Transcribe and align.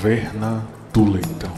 Taverna 0.00 0.66
do 0.94 1.12
Leitão. 1.12 1.52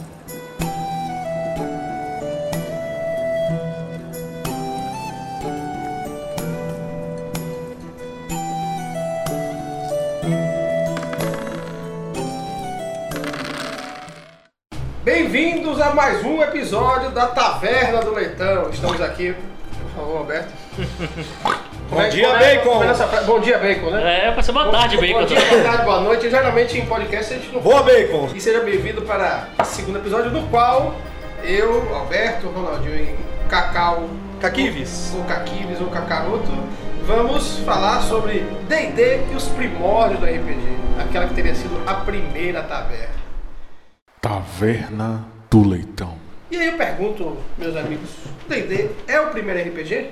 Bem-vindos 15.05 15.81
a 15.81 15.95
mais 15.95 16.25
um 16.25 16.43
episódio 16.43 17.13
da 17.13 17.29
Taverna 17.29 18.01
do 18.01 18.13
Leitão. 18.13 18.71
Estamos 18.71 19.01
aqui, 19.01 19.37
por 19.83 19.91
favor, 19.93 20.17
Alberto. 20.17 20.53
Bom 21.93 22.09
dia, 22.09 22.33
Bacon. 22.39 22.81
Bom 23.27 23.41
dia, 23.41 23.59
Bacon, 23.59 23.91
né? 23.91 24.29
É, 24.29 24.33
pra 24.33 24.43
ser 24.43 24.53
boa 24.53 24.71
tarde, 24.71 24.97
Bom 24.97 25.03
Bacon. 25.03 25.25
dia, 25.27 25.41
boa 25.41 25.63
tarde, 25.63 25.85
boa 25.85 26.01
noite. 26.01 26.31
Geralmente 26.31 26.79
em 26.79 26.87
podcast 26.87 27.35
a 27.35 27.37
gente 27.37 27.53
não 27.53 27.61
Boa, 27.61 27.83
Bacon! 27.83 28.31
E 28.35 28.41
seja 28.41 28.61
bem-vindo 28.61 29.03
para 29.03 29.49
o 29.61 29.65
segundo 29.65 29.99
episódio, 29.99 30.31
no 30.31 30.49
qual 30.49 30.95
eu, 31.45 31.95
Alberto, 31.95 32.49
Ronaldinho 32.49 32.95
e 32.97 33.15
Cacau, 33.47 34.09
Caquives. 34.41 35.13
ou 35.15 35.25
Caquives, 35.25 35.83
ou 35.83 35.89
Cacaroto, 35.89 36.51
vamos 37.05 37.59
falar 37.59 38.01
sobre 38.01 38.39
D&D 38.67 39.21
e 39.31 39.35
os 39.37 39.49
primórdios 39.49 40.19
do 40.19 40.25
RPG. 40.25 40.79
Aquela 40.99 41.27
que 41.27 41.35
teria 41.35 41.55
sido 41.55 41.79
a 41.87 41.93
primeira 41.95 42.63
taverna. 42.63 43.21
Taverna 44.19 45.27
do 45.51 45.69
Leitão. 45.69 46.15
E 46.51 46.57
aí 46.57 46.69
eu 46.69 46.77
pergunto, 46.79 47.37
meus 47.59 47.77
amigos, 47.77 48.11
D&D 48.49 48.89
é 49.07 49.21
o 49.21 49.27
primeiro 49.27 49.61
RPG? 49.69 50.11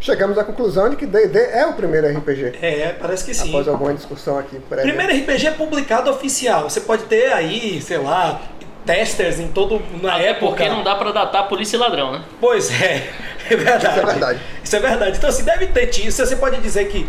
Chegamos 0.00 0.38
à 0.38 0.44
conclusão 0.44 0.88
de 0.90 0.96
que 0.96 1.06
D&D 1.06 1.38
é 1.38 1.66
o 1.66 1.72
primeiro 1.72 2.06
RPG. 2.18 2.58
É, 2.62 2.94
parece 2.98 3.24
que 3.24 3.34
sim. 3.34 3.48
Após 3.48 3.66
alguma 3.66 3.92
discussão 3.92 4.38
aqui 4.38 4.58
prévia. 4.60 4.92
Primeiro 4.94 5.12
RPG 5.24 5.52
publicado 5.52 6.10
oficial. 6.10 6.70
Você 6.70 6.80
pode 6.80 7.04
ter 7.04 7.32
aí, 7.32 7.80
sei 7.82 7.98
lá, 7.98 8.40
testers 8.86 9.38
em 9.40 9.48
todo. 9.48 9.82
Na 10.00 10.14
Até 10.16 10.28
época. 10.28 10.46
porque 10.46 10.68
não 10.68 10.82
dá 10.84 10.94
pra 10.94 11.10
datar 11.10 11.48
polícia 11.48 11.76
e 11.76 11.80
ladrão, 11.80 12.12
né? 12.12 12.22
Pois 12.40 12.70
é, 12.80 13.08
é 13.50 13.56
verdade. 13.56 13.88
Isso 13.88 14.00
é 14.00 14.04
verdade. 14.06 14.40
Isso 14.64 14.76
é 14.76 14.80
verdade. 14.80 15.18
Então, 15.18 15.30
assim, 15.30 15.44
deve 15.44 15.66
ter 15.68 15.86
tido. 15.88 16.10
Você 16.12 16.36
pode 16.36 16.60
dizer 16.60 16.86
que 16.88 17.06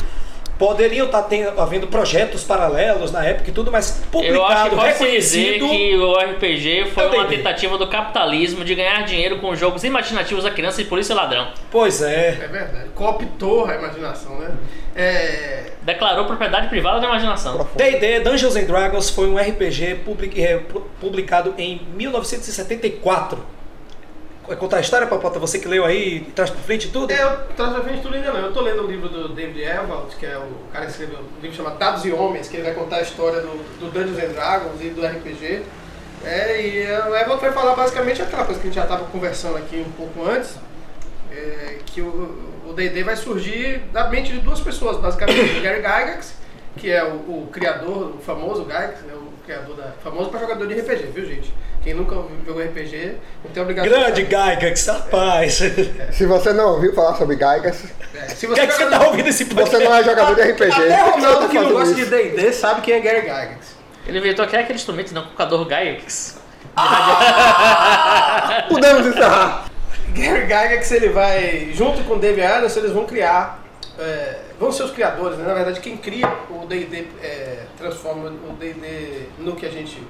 poderiam 0.59 1.05
estar 1.07 1.23
tendo, 1.23 1.59
havendo 1.59 1.88
projetos 1.88 2.43
paralelos 2.43 3.11
na 3.11 3.25
época 3.25 3.49
e 3.49 3.53
tudo, 3.53 3.71
mas 3.71 4.03
publicado, 4.11 4.35
Eu 4.38 4.45
acho 4.45 4.69
que 4.69 4.75
pode 4.75 4.93
se 4.93 5.11
dizer 5.11 5.51
reconhecido. 5.53 5.69
que 5.69 5.95
o 5.97 6.13
RPG 6.17 6.91
foi 6.93 7.03
É 7.03 7.07
uma 7.07 7.25
tentativa 7.25 7.77
do 7.77 7.88
capitalismo 7.88 8.63
de 8.66 8.75
ganhar 8.75 9.01
dinheiro 9.05 9.39
com 9.39 9.55
jogos 9.55 9.83
imaginativos 9.85 10.45
a 10.45 10.51
criança 10.51 10.81
e 10.81 10.85
polícia 10.85 11.13
e 11.13 11.16
ladrão. 11.16 11.47
Pois 11.71 12.01
é. 12.01 12.38
É 12.43 12.47
verdade. 12.47 12.89
Cooptou 12.93 13.66
a 13.66 13.75
imaginação, 13.75 14.38
né? 14.38 14.51
É... 14.95 15.63
Declarou 15.81 16.25
propriedade 16.25 16.67
privada 16.67 16.99
da 16.99 17.07
imaginação. 17.07 17.66
D&D 17.75 18.19
Dungeons 18.19 18.55
and 18.57 18.66
Dragons 18.66 19.09
foi 19.09 19.29
um 19.29 19.38
RPG 19.38 20.01
public- 20.03 20.44
é, 20.44 20.57
pu- 20.57 20.81
publicado 20.99 21.53
em 21.57 21.79
1974. 21.95 23.39
Vai 24.50 24.58
contar 24.58 24.78
a 24.78 24.81
história, 24.81 25.05
Papota? 25.05 25.38
Você 25.38 25.59
que 25.59 25.67
leu 25.67 25.86
aí, 25.86 26.22
traz 26.33 26.50
pra 26.50 26.59
frente 26.64 26.89
tudo? 26.89 27.14
É, 27.14 27.22
eu 27.22 27.38
trago 27.55 27.75
pra 27.75 27.83
frente 27.83 28.02
tudo 28.02 28.16
ainda 28.16 28.33
não. 28.33 28.39
Eu 28.39 28.52
tô 28.52 28.61
lendo 28.61 28.81
o 28.81 28.88
livro 28.88 29.08
do 29.08 29.30
David 29.30 29.61
Evald, 29.61 30.16
que 30.16 30.25
é 30.25 30.39
o 30.39 30.73
cara 30.73 30.86
que 30.88 30.91
escreveu 30.91 31.19
um 31.19 31.39
livro 31.39 31.56
chamado 31.56 31.78
Dados 31.78 32.03
e 32.03 32.11
Homens, 32.11 32.47
que 32.47 32.58
ele 32.58 32.64
vai 32.64 32.73
contar 32.73 32.95
a 32.95 33.02
história 33.03 33.41
do, 33.41 33.80
do 33.80 33.91
Dungeons 33.91 34.17
and 34.17 34.33
Dragons 34.33 34.81
e 34.81 34.89
do 34.89 35.06
RPG. 35.06 35.61
É, 36.25 36.66
e 36.66 36.83
o 36.83 37.16
Evald 37.16 37.39
vai 37.39 37.52
falar 37.52 37.75
basicamente 37.75 38.23
aquela 38.23 38.44
coisa 38.44 38.59
que 38.59 38.67
a 38.67 38.69
gente 38.72 38.75
já 38.75 38.86
estava 38.86 39.06
conversando 39.06 39.56
aqui 39.56 39.86
um 39.88 39.91
pouco 39.91 40.28
antes, 40.28 40.56
é, 41.31 41.78
que 41.86 42.02
o 42.02 42.73
D&D 42.75 43.03
vai 43.03 43.16
surgir 43.16 43.84
da 43.94 44.09
mente 44.09 44.34
de 44.34 44.39
duas 44.39 44.59
pessoas, 44.59 44.97
basicamente. 44.97 45.59
O 45.59 45.61
Gary 45.61 45.78
Gygax, 45.78 46.34
que 46.75 46.89
é 46.89 47.03
o, 47.03 47.17
o 47.17 47.50
criador, 47.52 48.16
o 48.16 48.19
famoso 48.19 48.63
Gygax, 48.63 49.02
né, 49.02 49.13
o 49.13 49.45
criador 49.45 49.75
da... 49.75 49.91
famoso 50.03 50.31
para 50.31 50.39
jogador 50.39 50.66
de 50.66 50.73
RPG, 50.73 51.12
viu 51.13 51.25
gente? 51.28 51.53
Quem 51.89 51.95
nunca 51.95 52.13
jogou 52.45 52.63
RPG 52.63 53.16
não 53.44 53.51
tem 53.51 53.63
obrigação 53.63 53.91
Grande. 53.91 54.22
Gygax, 54.22 54.85
rapaz. 54.85 55.59
Se 56.13 56.25
você 56.27 56.53
não 56.53 56.73
ouviu 56.75 56.94
falar 56.94 57.16
sobre 57.16 57.35
Gygas, 57.35 57.83
É, 58.13 58.27
se 58.27 58.45
que, 58.45 58.59
é 58.59 58.67
que 58.67 58.73
você 58.73 58.85
tá 58.85 59.07
ouvindo 59.07 59.27
esse 59.27 59.45
podcast? 59.45 59.75
você 59.75 59.83
não 59.83 59.95
é 59.95 60.03
jogador 60.03 60.35
de 60.35 60.41
RPG. 60.51 60.72
Até 60.72 61.03
o 61.03 61.09
Ronaldo 61.13 61.39
Você 61.39 61.47
que 61.47 61.55
não 61.55 61.66
tá 61.66 61.72
gosta 61.72 61.95
de 61.95 62.05
D&D 62.05 62.53
sabe 62.53 62.81
quem 62.81 62.94
é 62.94 62.99
Gary 62.99 63.22
Gygax. 63.22 63.75
Ele 64.05 64.19
inventou 64.19 64.45
aqui 64.45 64.55
aquele 64.55 64.78
instrumento, 64.78 65.16
não, 65.16 65.23
computador 65.23 65.67
Gygax. 65.67 66.05
isso. 66.05 66.41
Podemos 68.69 69.07
encerrar. 69.07 69.66
Gary 70.09 70.41
Gygax 70.41 70.91
ele 70.91 71.09
vai, 71.09 71.72
junto 71.73 72.03
com 72.03 72.13
o 72.13 72.19
Dave 72.19 72.44
Anderson, 72.44 72.81
eles 72.81 72.91
vão 72.91 73.07
criar, 73.07 73.63
é, 73.97 74.41
vão 74.59 74.72
ser 74.72 74.83
os 74.83 74.91
criadores, 74.91 75.39
né? 75.39 75.47
na 75.47 75.55
verdade 75.55 75.79
quem 75.79 75.97
cria 75.97 76.31
o 76.51 76.67
D&D, 76.67 77.07
é, 77.23 77.63
transforma 77.79 78.29
o 78.29 78.53
D&D 78.59 79.23
no 79.39 79.55
que 79.55 79.66
a 79.66 79.72
gente, 79.72 80.03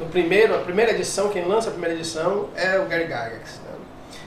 no 0.00 0.06
primeiro, 0.06 0.54
a 0.54 0.58
primeira 0.58 0.90
edição, 0.92 1.28
quem 1.28 1.44
lança 1.46 1.68
a 1.68 1.72
primeira 1.72 1.94
edição 1.94 2.48
é 2.56 2.78
o 2.78 2.86
Gary 2.86 3.04
Gygax. 3.04 3.60
né? 3.64 3.70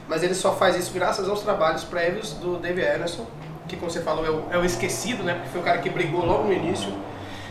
Mas 0.07 0.21
ele 0.23 0.33
só 0.35 0.53
faz 0.55 0.75
isso 0.77 0.93
graças 0.93 1.27
aos 1.27 1.41
trabalhos 1.41 1.83
prévios 1.83 2.33
do 2.33 2.57
Dave 2.57 2.85
Anderson, 2.85 3.25
que 3.67 3.75
como 3.75 3.89
você 3.89 4.01
falou 4.01 4.25
é 4.25 4.29
o, 4.29 4.43
é 4.51 4.57
o 4.57 4.65
esquecido, 4.65 5.23
né? 5.23 5.33
porque 5.33 5.49
foi 5.49 5.61
o 5.61 5.63
cara 5.63 5.79
que 5.79 5.89
brigou 5.89 6.25
logo 6.25 6.43
no 6.43 6.53
início 6.53 6.91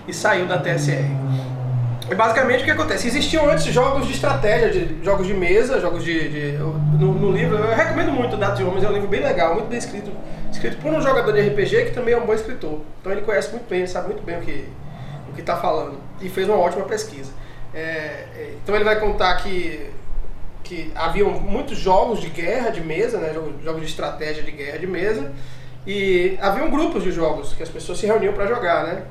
e 0.06 0.14
saiu 0.14 0.46
da 0.46 0.58
TSR. 0.58 1.04
E 2.10 2.14
basicamente 2.14 2.62
o 2.62 2.64
que 2.64 2.70
acontece? 2.70 3.06
Existiam 3.08 3.48
antes 3.48 3.64
jogos 3.66 4.06
de 4.06 4.12
estratégia, 4.12 4.68
de 4.70 5.02
jogos 5.04 5.26
de 5.26 5.32
mesa, 5.34 5.80
jogos 5.80 6.04
de. 6.04 6.28
de- 6.28 6.58
no, 6.58 7.14
no 7.14 7.30
livro, 7.32 7.56
eu 7.56 7.74
recomendo 7.74 8.12
muito 8.12 8.36
Dados 8.36 8.60
e 8.60 8.64
Homens, 8.64 8.84
é 8.84 8.88
um 8.88 8.92
livro 8.92 9.08
bem 9.08 9.22
legal, 9.22 9.54
muito 9.54 9.68
bem 9.68 9.78
escrito. 9.78 10.10
Escrito 10.50 10.76
por 10.78 10.92
um 10.92 11.00
jogador 11.00 11.32
de 11.32 11.40
RPG 11.40 11.86
que 11.86 11.90
também 11.92 12.12
é 12.12 12.18
um 12.18 12.26
bom 12.26 12.34
escritor. 12.34 12.80
Então 13.00 13.10
ele 13.12 13.22
conhece 13.22 13.50
muito 13.50 13.68
bem, 13.68 13.78
ele 13.80 13.88
sabe 13.88 14.08
muito 14.08 14.22
bem 14.22 14.36
o 14.36 14.40
que 14.42 15.40
está 15.40 15.56
falando. 15.56 15.94
E 16.20 16.28
fez 16.28 16.46
uma 16.48 16.58
ótima 16.58 16.84
pesquisa. 16.84 17.32
É, 17.74 17.78
é, 17.78 18.54
então 18.62 18.74
ele 18.74 18.84
vai 18.84 19.00
contar 19.00 19.34
que, 19.36 19.88
que 20.62 20.92
haviam 20.94 21.30
muitos 21.30 21.78
jogos 21.78 22.20
de 22.20 22.28
guerra 22.28 22.70
de 22.70 22.80
mesa, 22.80 23.18
né, 23.18 23.32
jogos, 23.64 23.80
de 23.80 23.86
estratégia 23.86 24.42
de 24.42 24.50
guerra 24.50 24.78
de 24.78 24.86
mesa. 24.86 25.32
E 25.86 26.38
haviam 26.40 26.70
grupos 26.70 27.02
de 27.02 27.10
jogos 27.10 27.54
que 27.54 27.62
as 27.62 27.68
pessoas 27.68 27.98
se 27.98 28.06
reuniam 28.06 28.32
para 28.34 28.46
jogar, 28.46 28.84
né? 28.84 29.02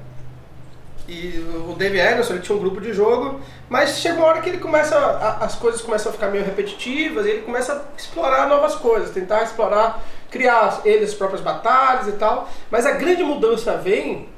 E 1.07 1.44
o 1.67 1.73
Dave 1.77 1.99
Anderson 1.99 2.33
ele 2.33 2.41
tinha 2.41 2.55
um 2.55 2.61
grupo 2.61 2.79
de 2.79 2.94
jogo, 2.94 3.41
mas 3.67 3.97
chega 3.99 4.16
uma 4.17 4.27
hora 4.27 4.39
que 4.39 4.47
ele 4.47 4.59
começa, 4.59 4.95
a- 4.95 5.43
as 5.43 5.55
coisas 5.55 5.81
começam 5.81 6.09
a 6.09 6.13
ficar 6.13 6.28
meio 6.29 6.45
repetitivas, 6.45 7.25
e 7.25 7.31
ele 7.31 7.41
começa 7.41 7.73
a 7.73 7.81
explorar 7.99 8.47
novas 8.47 8.75
coisas, 8.75 9.09
tentar 9.09 9.43
explorar, 9.43 10.01
criar 10.29 10.81
ele 10.85 11.03
as 11.03 11.13
próprias 11.13 11.41
batalhas 11.41 12.07
e 12.07 12.13
tal. 12.13 12.47
Mas 12.69 12.85
a 12.85 12.91
grande 12.91 13.23
mudança 13.23 13.75
vem 13.75 14.29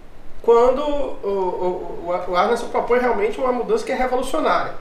quando 0.43 0.81
o, 0.81 1.19
o, 1.23 2.09
o, 2.09 2.31
o 2.31 2.37
Anderson 2.37 2.67
propõe 2.67 2.99
realmente 2.99 3.39
uma 3.39 3.51
mudança 3.51 3.83
que 3.83 3.91
é 3.91 3.95
revolucionária. 3.95 4.73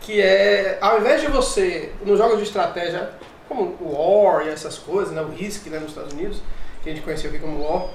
Que 0.00 0.22
é, 0.22 0.78
ao 0.80 1.00
invés 1.00 1.20
de 1.20 1.26
você, 1.26 1.92
nos 2.06 2.18
jogos 2.18 2.38
de 2.38 2.44
estratégia, 2.44 3.10
como 3.48 3.76
o 3.80 3.96
War 3.96 4.46
e 4.46 4.50
essas 4.50 4.78
coisas, 4.78 5.12
né, 5.12 5.20
o 5.20 5.28
Risk 5.28 5.66
né, 5.66 5.80
nos 5.80 5.90
Estados 5.90 6.12
Unidos, 6.12 6.40
que 6.82 6.88
a 6.88 6.94
gente 6.94 7.04
conheceu 7.04 7.30
aqui 7.30 7.40
como 7.40 7.60
War, 7.60 7.88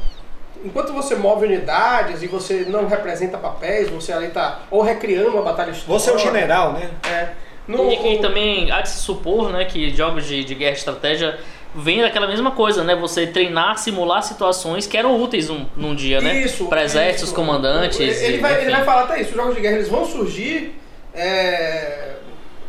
enquanto 0.65 0.91
você 0.91 1.15
move 1.15 1.45
unidades 1.45 2.21
e 2.21 2.27
você 2.27 2.65
não 2.67 2.87
representa 2.87 3.37
papéis, 3.37 3.89
você 3.89 4.11
ali 4.11 4.27
está 4.27 4.63
ou 4.69 4.81
recriando 4.81 5.29
uma 5.29 5.41
batalha 5.41 5.71
histórica. 5.71 5.99
Você 5.99 6.09
é 6.09 6.13
o 6.13 6.17
general, 6.17 6.73
né? 6.73 6.91
É. 7.09 7.29
No, 7.65 7.89
E 7.89 7.95
que 7.95 8.17
também 8.19 8.69
há 8.69 8.81
de 8.81 8.89
se 8.89 8.97
supor, 8.97 9.49
né, 9.49 9.63
que 9.63 9.89
jogos 9.95 10.25
de, 10.25 10.43
de 10.43 10.53
guerra 10.53 10.71
e 10.71 10.77
estratégia 10.77 11.39
vêm 11.75 12.01
daquela 12.01 12.27
mesma 12.27 12.51
coisa, 12.51 12.83
né? 12.83 12.95
Você 12.95 13.25
treinar, 13.27 13.77
simular 13.77 14.21
situações 14.23 14.85
que 14.87 14.97
eram 14.97 15.19
úteis 15.21 15.49
um, 15.49 15.65
num 15.75 15.95
dia, 15.95 16.21
né? 16.21 16.37
Isso, 16.41 16.65
Para 16.67 16.83
exércitos, 16.83 17.29
isso. 17.29 17.35
comandantes. 17.35 17.99
Ele, 17.99 18.11
ele 18.11 18.37
e- 18.37 18.39
vai, 18.39 18.61
ele 18.61 18.71
vai 18.71 18.83
falar 18.83 19.03
até 19.03 19.19
isso. 19.21 19.31
Os 19.31 19.35
jogos 19.35 19.55
de 19.55 19.61
guerra 19.61 19.75
eles 19.75 19.89
vão 19.89 20.05
surgir 20.05 20.79
é, 21.15 22.09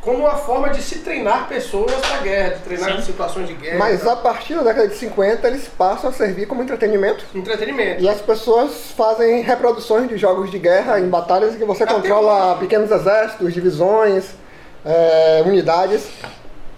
como 0.01 0.19
uma 0.19 0.37
forma 0.37 0.69
de 0.69 0.83
se 0.83 0.99
treinar 0.99 1.49
pessoas 1.49 1.93
para 1.95 2.19
guerra, 2.19 2.51
de 2.57 2.61
treinar 2.61 2.93
Sim. 2.93 2.99
em 2.99 3.03
situações 3.03 3.49
de 3.49 3.55
guerra. 3.55 3.79
Mas 3.79 4.07
a 4.07 4.17
partir 4.17 4.55
da 4.55 4.63
década 4.63 4.89
de 4.89 4.95
50 4.97 5.47
eles 5.49 5.67
passam 5.69 6.11
a 6.11 6.13
servir 6.13 6.47
como 6.47 6.63
entretenimento. 6.63 7.25
entretenimento. 7.35 8.03
E 8.03 8.09
as 8.09 8.21
pessoas 8.21 8.91
fazem 8.97 9.41
reproduções 9.43 10.09
de 10.09 10.17
jogos 10.19 10.51
de 10.51 10.59
guerra 10.59 11.01
em 11.01 11.09
batalhas 11.09 11.55
em 11.55 11.59
que 11.59 11.65
você 11.65 11.85
Até 11.85 11.95
controla 11.95 12.57
pequenos 12.57 12.91
exércitos, 12.91 13.53
divisões, 13.55 14.35
é, 14.85 15.43
unidades. 15.47 16.07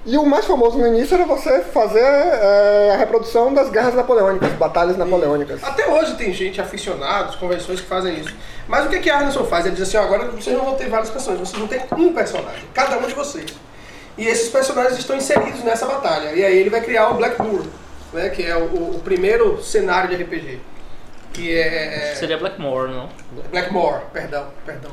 E 0.06 0.16
o 0.16 0.24
mais 0.24 0.44
famoso 0.44 0.78
no 0.78 0.86
início 0.86 1.16
era 1.16 1.24
você 1.24 1.62
fazer 1.64 1.98
é, 1.98 2.92
a 2.94 2.96
reprodução 2.96 3.52
das 3.52 3.68
guerras 3.70 3.92
napoleônicas, 3.92 4.52
batalhas 4.52 4.96
napoleônicas. 4.96 5.64
Até 5.64 5.84
hoje 5.90 6.14
tem 6.14 6.32
gente, 6.32 6.60
aficionados, 6.60 7.34
convenções 7.34 7.80
que 7.80 7.86
fazem 7.88 8.20
isso. 8.20 8.32
Mas 8.68 8.86
o 8.86 8.88
que, 8.88 9.00
que 9.00 9.10
a 9.10 9.16
Arneson 9.18 9.44
faz? 9.46 9.66
Ele 9.66 9.74
diz 9.74 9.88
assim, 9.88 9.96
ó, 9.96 10.04
agora 10.04 10.28
vocês 10.28 10.56
não 10.56 10.64
vão 10.64 10.76
ter 10.76 10.88
vários 10.88 11.10
personagens, 11.10 11.48
vocês 11.48 11.58
vão 11.58 11.66
ter 11.66 11.84
um 11.96 12.12
personagem, 12.12 12.62
cada 12.72 12.98
um 12.98 13.02
de 13.02 13.14
vocês. 13.14 13.52
E 14.16 14.28
esses 14.28 14.48
personagens 14.48 14.96
estão 14.96 15.16
inseridos 15.16 15.64
nessa 15.64 15.86
batalha. 15.86 16.32
E 16.34 16.44
aí 16.44 16.56
ele 16.56 16.70
vai 16.70 16.82
criar 16.82 17.10
o 17.10 17.14
Blackmoor, 17.14 17.64
né, 18.12 18.28
que 18.28 18.46
é 18.46 18.56
o, 18.56 18.94
o 18.94 19.00
primeiro 19.02 19.60
cenário 19.60 20.08
de 20.08 20.22
RPG. 20.22 20.60
Que 21.32 21.58
é... 21.58 22.14
Seria 22.14 22.38
Blackmore, 22.38 22.92
não? 22.92 23.08
Blackmore, 23.50 24.02
perdão, 24.12 24.46
perdão. 24.64 24.92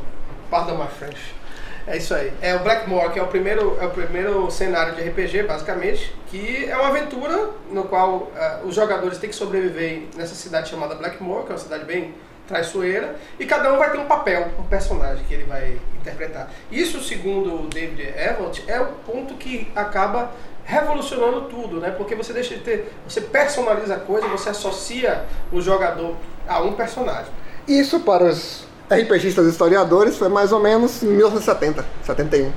Pardon 0.49 0.75
my 0.75 0.87
French. 0.87 1.35
É 1.85 1.97
isso 1.97 2.13
aí. 2.13 2.31
É 2.41 2.55
o 2.55 2.59
Blackmore, 2.59 3.11
que 3.11 3.19
é 3.19 3.23
o 3.23 3.27
primeiro, 3.27 3.77
é 3.79 3.85
o 3.85 3.89
primeiro 3.89 4.49
cenário 4.49 4.95
de 4.95 5.01
RPG, 5.01 5.43
basicamente, 5.43 6.15
que 6.27 6.65
é 6.65 6.75
uma 6.77 6.87
aventura 6.87 7.49
no 7.69 7.83
qual 7.85 8.31
ah, 8.35 8.61
os 8.63 8.73
jogadores 8.73 9.17
têm 9.17 9.29
que 9.29 9.35
sobreviver 9.35 10.03
nessa 10.15 10.33
cidade 10.33 10.69
chamada 10.69 10.95
Blackmore, 10.95 11.43
que 11.45 11.51
é 11.51 11.55
uma 11.55 11.61
cidade 11.61 11.83
bem 11.83 12.13
traiçoeira, 12.47 13.15
e 13.39 13.45
cada 13.45 13.73
um 13.73 13.77
vai 13.77 13.91
ter 13.91 13.97
um 13.97 14.05
papel, 14.05 14.49
um 14.59 14.63
personagem 14.63 15.23
que 15.25 15.33
ele 15.33 15.43
vai 15.43 15.79
interpretar. 15.99 16.51
Isso, 16.71 17.01
segundo 17.01 17.63
o 17.63 17.67
David 17.67 18.01
Evans, 18.01 18.61
é 18.67 18.79
o 18.79 18.87
ponto 19.05 19.33
que 19.35 19.71
acaba 19.75 20.31
revolucionando 20.65 21.41
tudo, 21.49 21.79
né? 21.79 21.91
Porque 21.91 22.15
você 22.15 22.31
deixa 22.33 22.55
de 22.55 22.61
ter, 22.61 22.93
você 23.07 23.21
personaliza 23.21 23.95
a 23.95 23.99
coisa, 23.99 24.27
você 24.27 24.49
associa 24.49 25.25
o 25.51 25.61
jogador 25.61 26.15
a 26.47 26.61
um 26.61 26.73
personagem. 26.73 27.31
Isso 27.67 28.01
para 28.01 28.25
os 28.25 28.65
RPGistas 28.89 29.47
historiadores 29.47 30.17
foi 30.17 30.29
mais 30.29 30.51
ou 30.51 30.59
menos 30.59 31.01
em 31.01 31.07
1970, 31.07 31.85
71. 32.03 32.51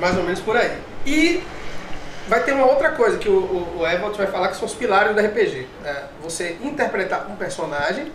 Mais 0.00 0.16
ou 0.16 0.24
menos 0.24 0.40
por 0.40 0.56
aí. 0.56 0.76
E 1.06 1.42
vai 2.28 2.42
ter 2.42 2.52
uma 2.52 2.66
outra 2.66 2.90
coisa 2.90 3.16
que 3.16 3.28
o, 3.28 3.38
o, 3.38 3.78
o 3.80 3.86
Evans 3.86 4.16
vai 4.16 4.26
falar 4.26 4.48
que 4.48 4.56
são 4.56 4.66
os 4.66 4.74
pilares 4.74 5.14
do 5.14 5.20
RPG. 5.20 5.66
É, 5.84 6.04
você 6.22 6.56
interpretar 6.62 7.30
um 7.30 7.36
personagem 7.36 8.12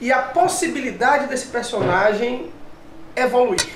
e 0.00 0.12
a 0.12 0.18
possibilidade 0.18 1.26
desse 1.26 1.46
personagem 1.46 2.50
evoluir. 3.14 3.68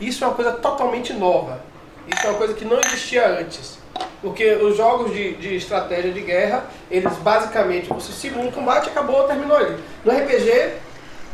Isso 0.00 0.24
é 0.24 0.26
uma 0.26 0.34
coisa 0.34 0.52
totalmente 0.52 1.12
nova. 1.12 1.60
Isso 2.06 2.26
é 2.26 2.30
uma 2.30 2.38
coisa 2.38 2.54
que 2.54 2.64
não 2.64 2.80
existia 2.80 3.28
antes. 3.28 3.78
Porque 4.20 4.54
os 4.54 4.76
jogos 4.76 5.12
de, 5.12 5.34
de 5.34 5.56
estratégia 5.56 6.12
de 6.12 6.20
guerra, 6.20 6.64
eles 6.90 7.12
basicamente, 7.18 7.88
você 7.88 8.12
simula 8.12 8.48
um 8.48 8.52
combate 8.52 8.88
acabou, 8.88 9.24
terminou 9.24 9.56
ali. 9.56 9.76
No 10.04 10.12
RPG, 10.12 10.74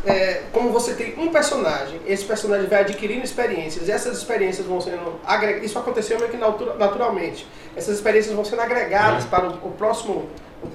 é, 0.07 0.43
como 0.53 0.71
você 0.71 0.95
tem 0.95 1.15
um 1.19 1.29
personagem, 1.29 2.01
esse 2.07 2.25
personagem 2.25 2.67
vai 2.67 2.81
adquirindo 2.81 3.25
experiências, 3.25 3.89
e 3.89 3.93
essas 3.93 4.17
experiências 4.19 4.67
vão 4.67 4.81
sendo 4.81 5.21
agregadas. 5.27 5.65
Isso 5.65 5.79
aconteceu 5.79 6.19
meio 6.19 6.31
que 6.31 6.37
natura- 6.37 6.75
naturalmente. 6.75 7.47
Essas 7.77 7.97
experiências 7.97 8.35
vão 8.35 8.45
sendo 8.45 8.63
agregadas 8.63 9.25
para 9.25 9.47
o, 9.49 9.53
o 9.69 9.71
próximo, 9.77 10.29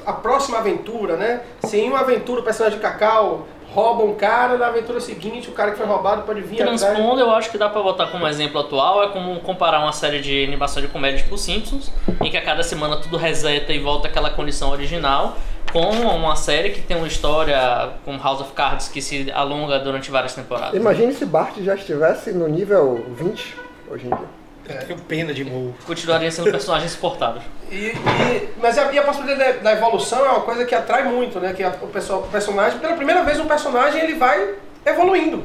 a 0.06 0.14
próxima 0.14 0.58
aventura, 0.60 1.16
né? 1.18 1.42
Se 1.66 1.78
em 1.78 1.90
uma 1.90 2.00
aventura 2.02 2.42
o 2.42 2.44
personagem 2.44 2.78
de 2.80 2.84
Cacau 2.84 3.48
rouba 3.74 4.04
um 4.04 4.14
cara, 4.14 4.56
na 4.56 4.68
aventura 4.68 5.02
seguinte 5.02 5.50
o 5.50 5.52
cara 5.54 5.72
que 5.72 5.78
foi 5.78 5.88
roubado 5.88 6.22
pode 6.24 6.42
vir 6.42 6.62
atrás. 6.62 6.80
Transpondo, 6.80 7.19
eu 7.19 7.31
acho 7.31 7.50
que 7.50 7.58
dá 7.58 7.68
pra 7.68 7.81
botar 7.81 8.06
como 8.08 8.28
exemplo 8.28 8.60
atual, 8.62 9.04
é 9.04 9.08
como 9.10 9.40
comparar 9.40 9.80
uma 9.80 9.92
série 9.92 10.22
de 10.22 10.44
animação 10.44 10.80
de 10.80 10.88
comédia 10.90 11.24
tipo 11.24 11.36
Simpsons, 11.40 11.92
em 12.22 12.30
que 12.30 12.38
a 12.38 12.42
cada 12.44 12.62
semana 12.62 12.98
tudo 12.98 13.18
reseta 13.18 13.74
e 13.74 13.80
volta 13.80 14.08
àquela 14.08 14.30
condição 14.30 14.69
original, 14.69 15.38
com 15.71 15.80
uma 15.89 16.36
série 16.36 16.69
que 16.71 16.81
tem 16.81 16.95
uma 16.98 17.07
história 17.07 17.89
com 18.06 18.18
House 18.18 18.42
of 18.42 18.51
Cards 18.54 18.88
que 18.88 19.01
se 19.01 19.31
alonga 19.31 19.80
durante 19.80 20.12
várias 20.12 20.33
temporadas. 20.33 20.75
Imagine 20.75 21.13
se 21.13 21.25
Bart 21.25 21.56
já 21.60 21.75
estivesse 21.75 22.31
no 22.31 22.48
nível 22.48 23.04
20 23.18 23.56
hoje 23.89 24.06
em 24.06 24.10
dia. 24.10 24.44
Tenho 24.88 25.00
pena 25.01 25.33
de 25.33 25.44
Mo. 25.44 25.75
Continuaria 25.86 26.31
sendo 26.31 26.50
personagens 26.50 26.92
suportáveis. 26.92 27.44
E, 27.69 27.88
e- 27.88 28.50
mas 28.62 28.77
a, 28.77 28.94
e 28.94 28.98
a 28.98 29.04
possibilidade 29.04 29.57
da, 29.57 29.63
da 29.63 29.74
evolução 29.74 30.25
é 30.25 30.30
uma 30.30 30.39
coisa 30.42 30.63
que 30.63 30.74
atrai 30.74 31.04
muito, 31.04 31.38
né? 31.39 31.51
Que 31.54 31.63
a- 31.63 31.75
o, 31.81 31.88
pessoal, 31.88 32.19
o 32.21 32.27
personagem, 32.27 32.80
pela 32.80 32.95
primeira 32.95 33.24
vez, 33.24 33.39
um 33.42 33.45
personagem 33.48 34.01
ele 34.01 34.13
vai 34.13 34.54
evoluindo. 34.86 35.44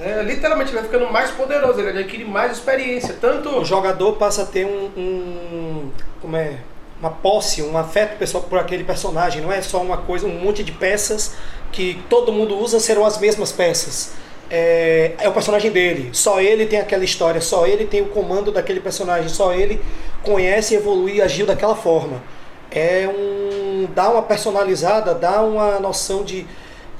É, 0.00 0.22
literalmente, 0.22 0.70
ele 0.72 0.80
vai 0.80 0.90
ficando 0.90 1.10
mais 1.10 1.30
poderoso, 1.30 1.80
ele 1.80 1.98
adquire 2.00 2.24
mais 2.24 2.52
experiência. 2.52 3.16
Tanto. 3.18 3.48
O 3.60 3.64
jogador 3.64 4.12
passa 4.16 4.42
a 4.42 4.46
ter 4.46 4.66
um, 4.66 4.90
um- 4.96 5.90
como 6.20 6.36
é, 6.36 6.58
uma 7.00 7.10
posse, 7.10 7.62
um 7.62 7.76
afeto 7.78 8.18
pessoal 8.18 8.42
por 8.44 8.58
aquele 8.58 8.84
personagem. 8.84 9.40
Não 9.42 9.52
é 9.52 9.62
só 9.62 9.80
uma 9.80 9.98
coisa, 9.98 10.26
um 10.26 10.38
monte 10.38 10.64
de 10.64 10.72
peças 10.72 11.36
que 11.72 12.02
todo 12.08 12.32
mundo 12.32 12.56
usa 12.58 12.80
serão 12.80 13.04
as 13.04 13.18
mesmas 13.18 13.52
peças. 13.52 14.12
É, 14.50 15.12
é 15.18 15.28
o 15.28 15.32
personagem 15.32 15.70
dele. 15.70 16.10
Só 16.12 16.40
ele 16.40 16.66
tem 16.66 16.80
aquela 16.80 17.04
história. 17.04 17.40
Só 17.40 17.66
ele 17.66 17.84
tem 17.86 18.00
o 18.00 18.06
comando 18.06 18.50
daquele 18.50 18.80
personagem. 18.80 19.28
Só 19.28 19.52
ele 19.52 19.80
conhece, 20.22 20.74
evolui 20.74 21.16
e 21.16 21.22
agiu 21.22 21.46
daquela 21.46 21.74
forma. 21.76 22.22
É 22.70 23.08
um 23.08 23.86
dá 23.94 24.10
uma 24.10 24.22
personalizada, 24.22 25.14
dá 25.14 25.40
uma 25.42 25.78
noção 25.78 26.22
de 26.24 26.46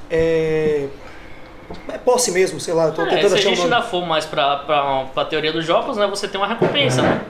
é, 0.09 0.87
é 1.89 1.97
posse 1.97 2.31
mesmo, 2.31 2.59
sei 2.59 2.73
lá. 2.73 2.91
Tô 2.91 3.01
É, 3.03 3.09
tentando 3.09 3.29
se 3.29 3.35
a 3.35 3.37
achar 3.37 3.49
um 3.49 3.55
gente 3.55 3.63
nome. 3.63 3.73
ainda 3.75 3.85
for 3.87 4.05
mais 4.05 4.25
pra, 4.25 4.57
pra, 4.57 5.05
pra 5.13 5.25
teoria 5.25 5.51
dos 5.51 5.65
jogos, 5.65 5.97
né, 5.97 6.07
você 6.07 6.27
tem 6.27 6.39
uma 6.39 6.47
recompensa, 6.47 7.01
né? 7.01 7.21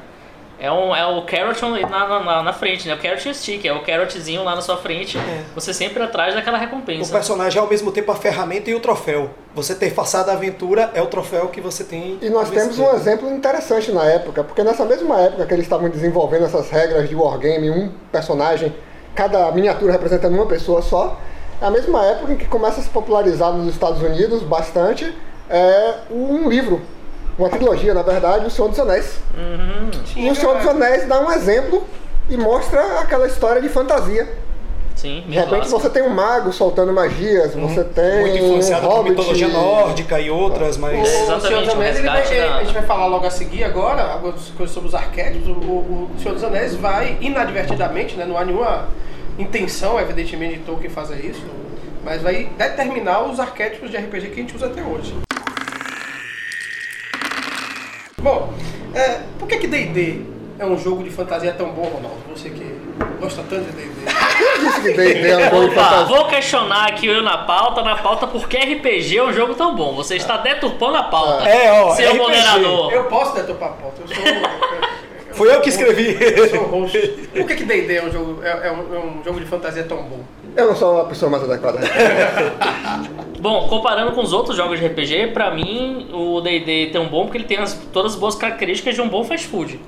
É, 0.62 0.70
um, 0.72 0.94
é 0.94 1.06
o 1.06 1.22
carrot 1.22 1.62
na, 1.90 2.20
na, 2.20 2.44
na- 2.44 2.54
frente, 2.54 2.86
né? 2.88 2.94
O 2.94 2.98
carrot 2.98 3.30
o 3.30 3.34
stick, 3.34 3.66
é 3.66 3.72
o 3.72 3.82
carrotzinho 3.82 4.44
lá 4.44 4.56
na 4.56 4.62
sua 4.62 4.76
frente, 4.76 5.18
É. 5.18 5.44
você 5.56 5.74
sempre 5.74 6.04
atrás 6.04 6.36
daquela 6.36 6.58
O 6.58 6.60
recompensa. 6.60 7.12
personagem 7.12 7.58
é 7.58 7.62
ao 7.62 7.70
mesmo 7.70 7.92
tempo 7.94 8.12
a 8.12 8.16
ferramenta 8.16 8.70
e 8.70 8.76
o 8.76 8.80
troféu. 8.82 9.30
Você 9.56 9.74
ter 9.74 9.94
passado 9.94 10.30
a 10.30 10.34
aventura 10.34 10.92
é 10.94 11.02
o 11.02 11.06
troféu 11.08 11.48
que 11.48 11.62
você 11.62 11.84
tem. 11.86 12.18
E 12.22 12.30
nós 12.30 12.50
temos 12.50 12.78
um 12.78 12.94
exemplo 12.94 13.30
interessante 13.32 13.92
na 13.92 14.04
época, 14.04 14.44
porque 14.44 14.62
nessa 14.64 14.84
mesma 14.84 15.20
época 15.22 15.46
que 15.46 15.54
eles 15.54 15.66
estavam 15.66 15.90
desenvolvendo 15.90 16.44
essas 16.46 16.70
regras 16.70 17.08
de 17.08 17.16
wargame, 17.16 17.70
um 17.70 17.90
personagem, 18.12 18.76
cada 19.16 19.50
miniatura 19.54 19.94
representando 19.94 20.34
uma 20.34 20.46
pessoa 20.46 20.82
só, 20.82 21.18
é 21.62 21.66
a 21.66 21.72
mesma 21.72 22.06
época 22.06 22.34
em 22.34 22.36
que 22.38 22.46
começa 22.46 22.82
a 22.82 22.84
se 22.84 22.90
popularizar 22.90 23.54
nos 23.54 23.68
Estados 23.74 24.02
Unidos 24.02 24.44
bastante 24.44 25.14
é 25.50 25.94
um 26.12 26.48
livro, 26.50 26.82
uma 27.40 27.50
trilogia, 27.50 27.94
na 27.94 28.02
verdade, 28.04 28.46
O 28.46 28.50
Senhor 28.50 28.68
dos 28.70 28.80
Anéis. 28.80 29.20
E 30.16 30.30
O 30.30 30.36
Senhor 30.36 30.58
dos 30.58 30.68
Anéis 30.68 31.08
dá 31.08 31.20
um 31.22 31.32
exemplo 31.32 31.84
e 32.30 32.38
mostra 32.38 33.00
aquela 33.00 33.26
história 33.28 33.62
de 33.62 33.70
fantasia. 33.70 34.28
Sim, 34.96 35.24
De 35.30 35.34
repente 35.40 35.70
você 35.70 35.90
tem 35.90 36.04
um 36.04 36.10
mago 36.10 36.52
soltando 36.52 36.92
magias, 36.92 37.56
você 37.56 37.86
tem 37.86 38.20
Muito 38.20 38.34
um 38.34 38.46
influenciado 38.48 38.86
por 38.86 38.96
hobbit. 38.98 39.10
mitologia 39.12 39.48
nórdica 39.48 40.20
e 40.20 40.30
outras, 40.30 40.76
O 40.76 40.82
mas. 40.82 40.94
É, 41.08 41.22
exatamente, 41.24 41.48
Senhor 41.48 41.62
dos 41.64 41.74
o 41.74 41.78
Anéis, 41.78 41.98
ele 42.00 42.08
vai- 42.10 42.22
da- 42.38 42.56
a 42.58 42.64
gente 42.66 42.74
vai 42.74 42.84
falar 42.84 43.06
logo 43.08 43.26
a 43.26 43.30
seguir 43.32 43.64
agora, 43.64 44.02
algumas 44.12 44.50
coisas 44.50 44.74
sobre 44.74 44.90
os 44.90 44.96
arquétipos. 44.96 45.48
O, 45.48 45.52
o- 45.52 46.12
o 46.14 46.20
Senhor 46.22 46.34
dos 46.34 46.44
Anéis 46.44 46.76
vai, 46.76 47.18
inadvertidamente, 47.22 48.18
né, 48.18 48.26
não 48.26 48.38
há 48.38 48.44
nenhuma 48.44 48.90
intenção, 49.38 49.98
evidentemente, 49.98 50.56
de 50.58 50.64
Tolkien 50.66 50.90
fazer 50.90 51.26
isso, 51.26 51.46
mas 52.04 52.22
vai 52.22 52.50
determinar 52.58 53.22
os 53.24 53.40
arquétipos 53.40 53.90
de 53.90 53.96
RPG 53.96 54.28
que 54.28 54.34
a 54.34 54.44
gente 54.44 54.54
usa 54.58 54.66
até 54.66 54.82
hoje. 54.82 55.16
Bom, 58.21 58.54
é, 58.94 59.19
por 59.38 59.48
que 59.48 59.57
que 59.57 59.68
D&D 59.68 60.21
é 60.60 60.66
um 60.66 60.77
jogo 60.77 61.04
de 61.04 61.10
fantasia 61.10 61.54
tão 61.54 61.69
bom, 61.69 61.83
Ronaldo? 61.83 62.18
Você 62.36 62.50
que 62.50 62.80
gosta 63.19 63.44
tanto 63.50 63.66
de 63.66 63.71
D&D. 63.71 63.89
Quem 64.06 64.60
disse 64.66 64.81
que 64.81 64.92
D&D 64.94 65.30
é 65.30 65.38
um 65.38 65.50
jogo 65.50 65.60
de 65.60 65.71
Opa, 65.71 65.83
fantasia? 65.83 66.16
vou 66.16 66.27
questionar 66.27 66.88
aqui 66.89 67.07
eu 67.07 67.21
na 67.21 67.38
pauta, 67.39 67.81
na 67.81 67.95
pauta, 67.95 68.27
porque 68.27 68.57
RPG 68.57 69.18
é 69.18 69.24
um 69.24 69.33
jogo 69.33 69.56
tão 69.56 69.75
bom. 69.75 69.95
Você 69.95 70.16
está 70.16 70.38
deturpando 70.38 70.98
a 70.98 71.04
pauta. 71.04 71.48
É, 71.48 71.71
ó, 71.81 71.95
Seu 71.95 72.10
RPG. 72.10 72.18
moderador. 72.21 72.94
Eu 72.94 73.04
posso 73.06 73.36
deturpar 73.36 73.69
a 73.69 73.74
pauta, 73.74 74.01
eu 74.01 74.07
sou... 74.07 74.25
eu 74.25 75.33
Fui 75.33 75.54
eu 75.54 75.62
que 75.62 75.69
escrevi. 75.69 76.18
Eu 76.19 76.50
sou 76.50 76.63
host. 76.66 76.98
Por 77.33 77.45
que 77.45 77.56
que 77.56 77.63
D&D 77.63 77.95
é 77.95 78.04
um 78.04 78.12
jogo, 78.12 78.44
é, 78.44 78.68
é 78.68 78.71
um, 78.71 78.95
é 78.95 79.00
um 79.00 79.24
jogo 79.24 79.39
de 79.39 79.45
fantasia 79.45 79.83
tão 79.83 80.04
bom? 80.04 80.19
Eu 80.57 80.68
não 80.68 80.75
sou 80.75 81.01
a 81.01 81.06
pessoa 81.06 81.31
mais 81.31 81.44
adequada. 81.44 81.80
Bom, 83.40 83.68
comparando 83.69 84.12
com 84.12 84.22
os 84.22 84.34
outros 84.34 84.58
jogos 84.58 84.80
de 84.80 84.86
RPG, 84.86 85.28
pra 85.34 85.50
mim 85.52 86.08
o 86.12 86.42
D&D 86.42 86.88
tem 86.92 87.00
um 87.00 87.08
bom 87.08 87.24
porque 87.24 87.38
ele 87.38 87.46
tem 87.46 87.58
as- 87.58 87.74
todas 87.94 88.14
as 88.14 88.19
boas 88.19 88.36
características 88.36 88.96
de 88.96 89.02
um 89.02 89.08
bom 89.08 89.24
fast 89.24 89.48
food. 89.48 89.80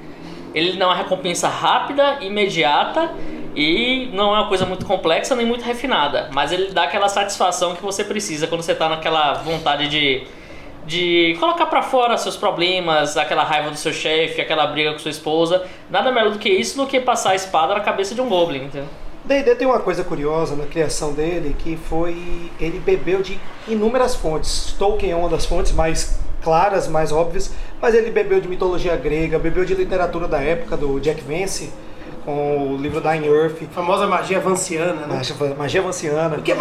Ele 0.56 0.74
dá 0.78 0.88
uma 0.88 0.96
recompensa 0.96 1.48
rápida, 1.50 2.18
imediata 2.22 3.12
e 3.56 4.10
não 4.14 4.34
é 4.36 4.40
uma 4.40 4.48
coisa 4.48 4.66
muito 4.66 4.86
complexa 4.86 5.36
nem 5.36 5.46
muito 5.46 5.64
refinada, 5.64 6.30
mas 6.34 6.52
ele 6.54 6.72
dá 6.72 6.84
aquela 6.84 7.10
satisfação 7.10 7.76
que 7.76 7.84
você 7.84 8.04
precisa 8.06 8.48
quando 8.48 8.62
você 8.62 8.74
tá 8.76 8.88
naquela 8.90 9.34
vontade 9.34 9.88
de 9.88 10.24
de 10.84 11.38
colocar 11.40 11.68
pra 11.68 11.84
fora 11.84 12.18
seus 12.18 12.36
problemas, 12.36 13.16
aquela 13.16 13.44
raiva 13.44 13.70
do 13.70 13.78
seu 13.78 13.94
chefe, 13.94 14.42
aquela 14.42 14.66
briga 14.66 14.92
com 14.94 14.98
sua 14.98 15.12
esposa. 15.12 15.64
Nada 15.92 16.12
melhor 16.12 16.32
do 16.32 16.40
que 16.40 16.50
isso 16.50 16.76
do 16.76 16.88
que 16.88 17.00
passar 17.00 17.32
a 17.32 17.36
espada 17.36 17.76
na 17.76 17.82
cabeça 17.82 18.16
de 18.16 18.20
um 18.20 18.28
goblin, 18.28 18.64
entendeu? 18.64 18.90
D&D 19.24 19.56
tem 19.56 19.68
uma 19.68 19.80
coisa 19.80 20.04
curiosa 20.04 20.56
na 20.56 20.66
criação 20.66 21.14
dele, 21.14 21.56
que 21.58 21.78
foi 21.78 22.52
ele 22.60 22.80
bebeu 22.80 23.22
de 23.22 23.40
inúmeras 23.68 24.16
fontes. 24.16 24.74
Tolkien 24.80 25.12
é 25.12 25.16
uma 25.16 25.30
das 25.30 25.46
fontes 25.46 25.72
mais 25.72 26.20
claras, 26.44 26.88
mais 26.88 27.12
óbvias, 27.12 27.52
mas 27.80 27.94
ele 27.94 28.10
bebeu 28.10 28.42
de 28.42 28.48
mitologia 28.48 28.96
grega, 28.96 29.38
bebeu 29.38 29.64
de 29.64 29.76
literatura 29.76 30.28
da 30.28 30.40
época 30.42 30.76
do 30.76 31.00
Jack 31.00 31.22
Vance, 31.22 31.72
com 32.26 32.74
o 32.74 32.78
livro 32.78 33.00
da 33.02 33.16
Earth, 33.16 33.64
A 33.64 33.74
famosa 33.74 34.06
magia 34.08 34.40
vanciana, 34.40 35.06
né? 35.08 35.16
magia, 35.16 35.36
magia 35.58 35.82
vanciana. 35.82 36.38
O 36.38 36.42
que 36.42 36.52
é, 36.52 36.56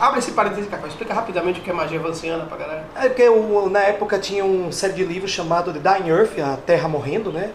abre 0.00 0.18
esse 0.18 0.32
parênteses, 0.32 0.68
Cacau. 0.68 0.88
Explica 0.88 1.14
rapidamente 1.14 1.60
o 1.60 1.62
que 1.62 1.70
é 1.70 1.72
magia 1.72 1.98
vanciana 2.00 2.44
pra 2.44 2.56
galera. 2.58 2.84
É 2.96 3.08
porque 3.08 3.26
o- 3.28 3.68
na 3.70 3.80
época 3.80 4.18
tinha 4.18 4.44
uma 4.44 4.72
série 4.72 4.92
de 4.94 5.04
livros 5.04 5.30
chamado 5.30 5.72
The 5.72 5.78
Dying 5.80 6.08
Earth, 6.10 6.38
a 6.38 6.56
Terra 6.56 6.86
Morrendo, 6.88 7.30
né? 7.32 7.50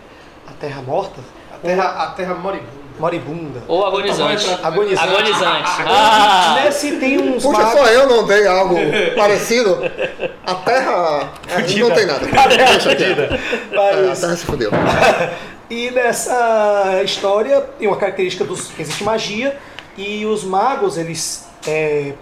A 0.48 0.54
Terra 0.54 0.82
Morta, 0.82 1.20
A 1.54 1.58
terra, 1.58 1.84
a 2.04 2.08
terra 2.12 2.34
moribunda. 2.36 2.81
Moribunda. 3.02 3.62
Ou 3.68 3.86
agonizante. 3.86 4.48
Agonizante. 4.64 5.10
Agonizante. 5.10 5.72
Ah! 5.88 6.62
Nesse 6.64 6.92
tem 6.98 7.18
uns 7.20 7.44
Puxa, 7.44 7.58
magos- 7.58 7.80
só 7.80 7.86
eu 7.88 8.08
não 8.08 8.26
dei 8.26 8.48
algo 8.48 8.76
parecido. 9.18 9.80
A 10.46 10.56
Terra. 10.56 11.32
é, 11.50 11.80
não 11.80 11.92
tem 11.92 12.06
nada. 12.06 12.20
Deixa 12.48 12.96
quieto. 12.96 13.20
É, 13.74 13.76
A 13.76 14.08
Mas- 14.08 14.20
Terra 14.22 14.36
se 14.38 14.46
fudeu. 14.46 14.72
E 15.74 15.90
nessa 15.90 17.02
história 17.02 17.62
tem 17.80 17.88
uma 17.88 17.96
característica 17.96 18.44
dos 18.44 18.68
que 18.68 18.82
existe 18.82 19.06
magia 19.06 19.58
e 19.98 20.26
os 20.26 20.44
magos 20.44 20.98
eles 20.98 21.46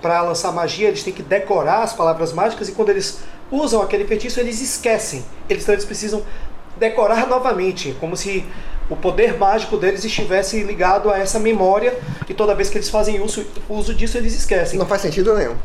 para 0.04 0.22
lançar 0.22 0.52
magia 0.52 0.88
eles 0.88 1.02
têm 1.02 1.12
que 1.12 1.24
decorar 1.24 1.82
as 1.82 1.92
palavras 1.92 2.32
mágicas 2.32 2.70
e 2.70 2.74
quando 2.74 2.90
eles 2.90 3.22
usam 3.50 3.82
aquele 3.82 4.06
feitiço 4.06 4.40
eles 4.40 4.62
esquecem. 4.62 5.26
Eles, 5.50 5.64
então, 5.64 5.74
eles 5.74 5.84
precisam 5.84 6.22
decorar 6.78 7.26
novamente, 7.26 7.98
como 8.00 8.16
se 8.16 8.46
o 8.90 8.96
poder 8.96 9.38
mágico 9.38 9.78
deles 9.78 10.04
estivesse 10.04 10.62
ligado 10.64 11.12
a 11.12 11.18
essa 11.20 11.40
memória 11.40 11.98
e 12.28 12.34
toda 12.34 12.56
vez 12.56 12.70
que 12.70 12.78
eles 12.78 12.90
fazem 12.90 13.22
uso, 13.22 13.46
uso 13.70 13.94
disso 13.94 14.18
eles 14.18 14.34
esquecem. 14.36 14.80
Não 14.80 14.86
faz 14.86 15.02
sentido 15.02 15.34
nenhum. 15.36 15.56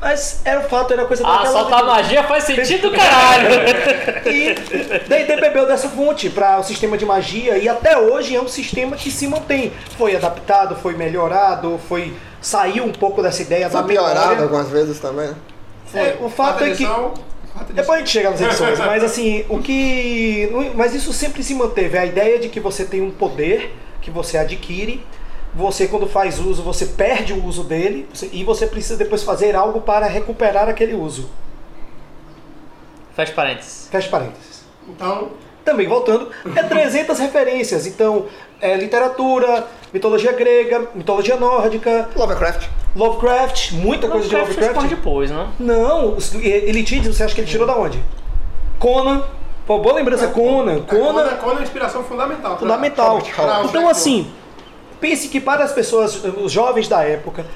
Mas 0.00 0.40
era 0.46 0.60
o 0.60 0.62
fato, 0.62 0.94
era 0.94 1.04
coisa 1.04 1.22
Ah, 1.26 1.30
daquela- 1.36 1.52
soltar 1.60 1.84
magia 1.84 2.22
faz 2.24 2.44
sentido, 2.44 2.90
caralho! 2.96 3.50
E 4.24 4.54
D&D 5.06 5.36
bebeu 5.40 5.66
dessa 5.66 5.90
fonte 5.90 6.30
para 6.30 6.58
o 6.58 6.62
sistema 6.64 6.96
de 6.96 7.04
magia 7.04 7.58
e 7.58 7.68
até 7.68 7.98
hoje 7.98 8.34
é 8.34 8.40
um 8.40 8.48
sistema 8.48 8.96
que 8.96 9.10
se 9.10 9.26
mantém. 9.28 9.70
Foi 9.98 10.16
adaptado, 10.16 10.74
foi 10.76 10.94
melhorado, 10.94 11.78
foi 11.86 12.14
saiu 12.40 12.84
um 12.84 12.92
pouco 12.92 13.22
dessa 13.22 13.42
ideia 13.42 13.68
Foi 13.68 13.82
da 13.82 13.86
piorado 13.86 14.20
memória. 14.20 14.42
algumas 14.44 14.68
vezes 14.70 14.98
também. 14.98 15.28
né? 15.28 15.34
É, 15.92 16.16
o 16.18 16.30
fato 16.30 16.64
é 16.64 16.70
que. 16.70 16.86
Depois 17.72 17.90
a 17.90 17.98
gente 17.98 18.10
chega 18.10 18.30
nas 18.30 18.40
edições, 18.40 18.78
mas 18.80 19.02
assim, 19.02 19.44
o 19.48 19.60
que. 19.60 20.48
Mas 20.74 20.94
isso 20.94 21.12
sempre 21.12 21.42
se 21.42 21.54
manteve. 21.54 21.98
A 21.98 22.06
ideia 22.06 22.38
de 22.38 22.48
que 22.48 22.60
você 22.60 22.84
tem 22.84 23.00
um 23.00 23.10
poder 23.10 23.74
que 24.00 24.10
você 24.10 24.38
adquire, 24.38 25.04
você 25.54 25.86
quando 25.86 26.06
faz 26.06 26.38
uso, 26.38 26.62
você 26.62 26.86
perde 26.86 27.32
o 27.32 27.44
uso 27.44 27.64
dele, 27.64 28.08
e 28.32 28.44
você 28.44 28.66
precisa 28.66 28.96
depois 28.96 29.22
fazer 29.22 29.54
algo 29.54 29.80
para 29.80 30.06
recuperar 30.06 30.68
aquele 30.68 30.94
uso. 30.94 31.30
Fecha 33.14 33.32
parênteses. 33.32 33.88
Fecha 33.90 34.08
parênteses. 34.08 34.64
Então, 34.88 35.30
Também 35.64 35.86
voltando, 35.86 36.28
é 36.56 36.62
300 36.62 37.18
referências. 37.20 37.86
Então, 37.86 38.26
é 38.60 38.74
literatura, 38.76 39.66
mitologia 39.92 40.32
grega, 40.32 40.88
mitologia 40.94 41.36
nórdica, 41.36 42.08
Lovecraft. 42.16 42.68
Lovecraft, 42.96 43.72
muita 43.72 44.08
coisa 44.08 44.28
de 44.28 44.34
Lovecraft 44.34 44.60
Lovecraft. 44.74 44.88
depois, 44.90 45.30
não? 45.30 45.48
Não, 45.60 46.16
os- 46.16 46.34
Elitídios, 46.34 47.16
você 47.16 47.22
acha 47.24 47.34
que 47.34 47.40
ele 47.40 47.48
tirou 47.50 47.66
da 47.66 47.76
onde? 47.76 48.02
Conan. 48.78 49.22
Pô, 49.66 49.78
boa 49.78 49.94
lembrança, 49.94 50.26
Conan. 50.28 50.78
a 50.78 50.80
Conan, 50.80 51.12
Conan, 51.12 51.28
Conan 51.36 51.52
é 51.52 51.54
uma 51.56 51.62
inspiração 51.62 52.02
fundamental. 52.02 52.50
pra- 52.56 52.58
fundamental. 52.58 53.22
Howard. 53.38 53.68
Então, 53.68 53.88
assim, 53.88 54.30
pense 55.00 55.28
que 55.28 55.40
para 55.40 55.62
as 55.62 55.72
pessoas, 55.72 56.20
os 56.24 56.50
jovens 56.50 56.88
da 56.88 57.04
época, 57.04 57.46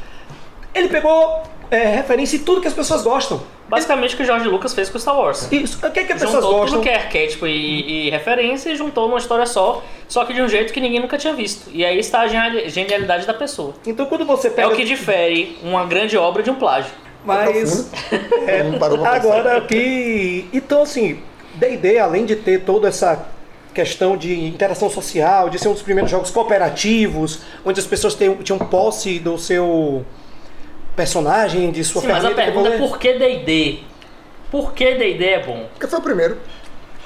ele 0.74 0.88
pegou 0.88 1.42
é, 1.74 1.94
referência 1.96 2.36
em 2.36 2.40
tudo 2.40 2.60
que 2.60 2.68
as 2.68 2.74
pessoas 2.74 3.02
gostam. 3.02 3.40
Basicamente 3.68 4.14
o 4.14 4.16
que 4.16 4.22
o 4.22 4.26
George 4.26 4.46
Lucas 4.48 4.74
fez 4.74 4.88
com 4.88 4.98
Star 4.98 5.16
Wars. 5.18 5.48
Isso, 5.50 5.78
o 5.86 5.90
que, 5.90 6.00
é 6.00 6.04
que 6.04 6.12
as 6.12 6.20
pessoas 6.20 6.42
Juntou 6.44 6.58
gostam? 6.60 6.78
tudo 6.78 6.82
que 6.82 6.88
é 6.90 6.96
arquétipo 6.96 7.46
e, 7.46 8.06
e 8.06 8.10
referência 8.10 8.70
e 8.70 8.76
juntou 8.76 9.08
numa 9.08 9.18
história 9.18 9.46
só, 9.46 9.82
só 10.06 10.24
que 10.24 10.32
de 10.32 10.42
um 10.42 10.48
jeito 10.48 10.72
que 10.72 10.80
ninguém 10.80 11.00
nunca 11.00 11.16
tinha 11.18 11.32
visto. 11.34 11.70
E 11.72 11.84
aí 11.84 11.98
está 11.98 12.20
a 12.20 12.26
geniali- 12.28 12.68
genialidade 12.68 13.26
da 13.26 13.34
pessoa. 13.34 13.74
Então, 13.86 14.06
quando 14.06 14.24
você 14.24 14.48
É 14.48 14.50
pega. 14.50 14.68
o 14.68 14.76
que 14.76 14.84
difere 14.84 15.58
uma 15.62 15.84
grande 15.86 16.16
obra 16.16 16.42
de 16.42 16.50
um 16.50 16.54
plágio. 16.54 16.92
Mas. 17.24 17.90
É, 18.46 18.60
agora 19.06 19.60
que. 19.62 20.46
Então, 20.52 20.82
assim, 20.82 21.18
DD, 21.54 21.98
além 21.98 22.26
de 22.26 22.36
ter 22.36 22.60
toda 22.60 22.88
essa 22.88 23.26
questão 23.72 24.16
de 24.16 24.44
interação 24.46 24.88
social, 24.90 25.48
de 25.48 25.58
ser 25.58 25.68
um 25.68 25.72
dos 25.72 25.82
primeiros 25.82 26.10
jogos 26.10 26.30
cooperativos, 26.30 27.40
onde 27.64 27.80
as 27.80 27.86
pessoas 27.86 28.14
têm- 28.14 28.34
tinham 28.36 28.58
posse 28.58 29.18
do 29.18 29.36
seu 29.38 30.04
personagem, 30.96 31.70
de 31.70 31.84
sua 31.84 32.02
Sim, 32.02 32.08
mas 32.08 32.24
a 32.24 32.30
pergunta 32.30 32.68
é 32.68 32.78
pra 32.78 32.86
por 32.86 32.98
que 32.98 33.12
D&D? 33.14 33.78
Por 34.50 34.72
que 34.72 34.94
D&D 34.94 35.24
é 35.24 35.40
bom? 35.40 35.66
Porque 35.72 35.86
foi 35.86 35.98
o 35.98 36.02
primeiro. 36.02 36.38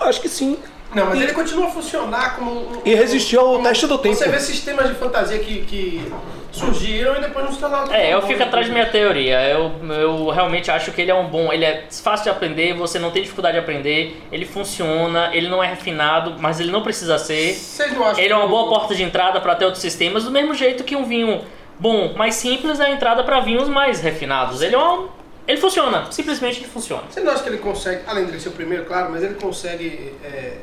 Acho 0.01 0.21
que 0.21 0.29
sim. 0.29 0.59
Não, 0.95 1.07
mas 1.07 1.21
ele 1.21 1.33
continua 1.33 1.67
a 1.67 1.71
funcionar 1.71 2.37
como 2.37 2.51
um. 2.51 2.81
E 2.85 2.95
resistiu 2.95 3.41
ao 3.41 3.53
como- 3.55 3.65
teste 3.65 3.87
do 3.87 3.99
tempo. 3.99 4.15
Você 4.17 4.29
vê 4.29 4.39
sistemas 4.41 4.89
de 4.89 4.95
fantasia 4.95 5.39
que, 5.39 5.63
que 5.63 6.13
surgiram 6.51 7.17
e 7.17 7.21
depois 7.21 7.45
não 7.45 7.53
se 7.53 7.59
tornaram. 7.59 7.93
É, 7.93 8.15
eu 8.15 8.23
fico 8.23 8.43
atrás 8.43 8.67
da 8.67 8.73
minha 8.73 8.87
teoria. 8.87 9.39
Eu, 9.49 9.71
eu 9.95 10.29
realmente 10.31 10.71
acho 10.71 10.91
que 10.93 11.03
ele 11.03 11.11
é 11.11 11.15
um 11.15 11.27
bom. 11.29 11.53
Ele 11.53 11.65
é 11.65 11.85
fácil 11.91 12.25
de 12.25 12.31
aprender, 12.31 12.73
você 12.75 12.99
não 12.99 13.11
tem 13.11 13.23
dificuldade 13.23 13.55
de 13.55 13.61
aprender. 13.61 14.23
Ele 14.33 14.47
funciona, 14.47 15.31
ele 15.35 15.49
não 15.49 15.63
é 15.63 15.69
refinado, 15.69 16.37
mas 16.39 16.59
ele 16.59 16.71
não 16.71 16.83
precisa 16.83 17.19
ser. 17.19 17.53
Vocês 17.55 17.93
não 17.93 18.05
acham 18.07 18.23
Ele 18.23 18.33
é 18.33 18.37
uma 18.37 18.49
boa 18.49 18.69
porta 18.71 18.95
de 18.95 19.03
entrada 19.03 19.41
para 19.41 19.55
ter 19.57 19.67
outros 19.67 19.83
sistemas, 19.83 20.25
do 20.25 20.31
mesmo 20.31 20.55
jeito 20.55 20.85
que 20.85 20.97
um 20.97 21.05
vinho 21.05 21.43
bom, 21.79 22.15
mais 22.15 22.35
simples, 22.35 22.81
é 22.81 22.87
a 22.87 22.91
entrada 22.91 23.25
para 23.25 23.41
vinhos 23.41 23.69
mais 23.69 24.01
refinados. 24.01 24.63
Ele 24.63 24.75
é 24.75 24.79
um. 24.79 25.09
Ele 25.47 25.59
funciona, 25.59 26.11
simplesmente 26.13 26.61
ele 26.61 26.69
funciona. 26.69 27.05
Você 27.09 27.21
não 27.21 27.33
acha 27.33 27.43
que 27.43 27.49
ele 27.49 27.59
consegue, 27.59 28.03
além 28.07 28.27
de 28.27 28.39
ser 28.39 28.51
o 28.51 28.53
primeiro, 28.53 28.85
claro, 28.85 29.11
mas 29.11 29.23
ele 29.23 29.35
consegue 29.35 30.15
é, 30.23 30.59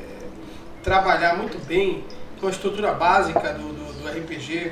trabalhar 0.80 1.36
muito 1.36 1.58
bem 1.66 2.04
com 2.40 2.46
a 2.46 2.50
estrutura 2.50 2.92
básica 2.92 3.52
do, 3.52 3.72
do, 3.72 4.02
do 4.02 4.08
RPG, 4.08 4.70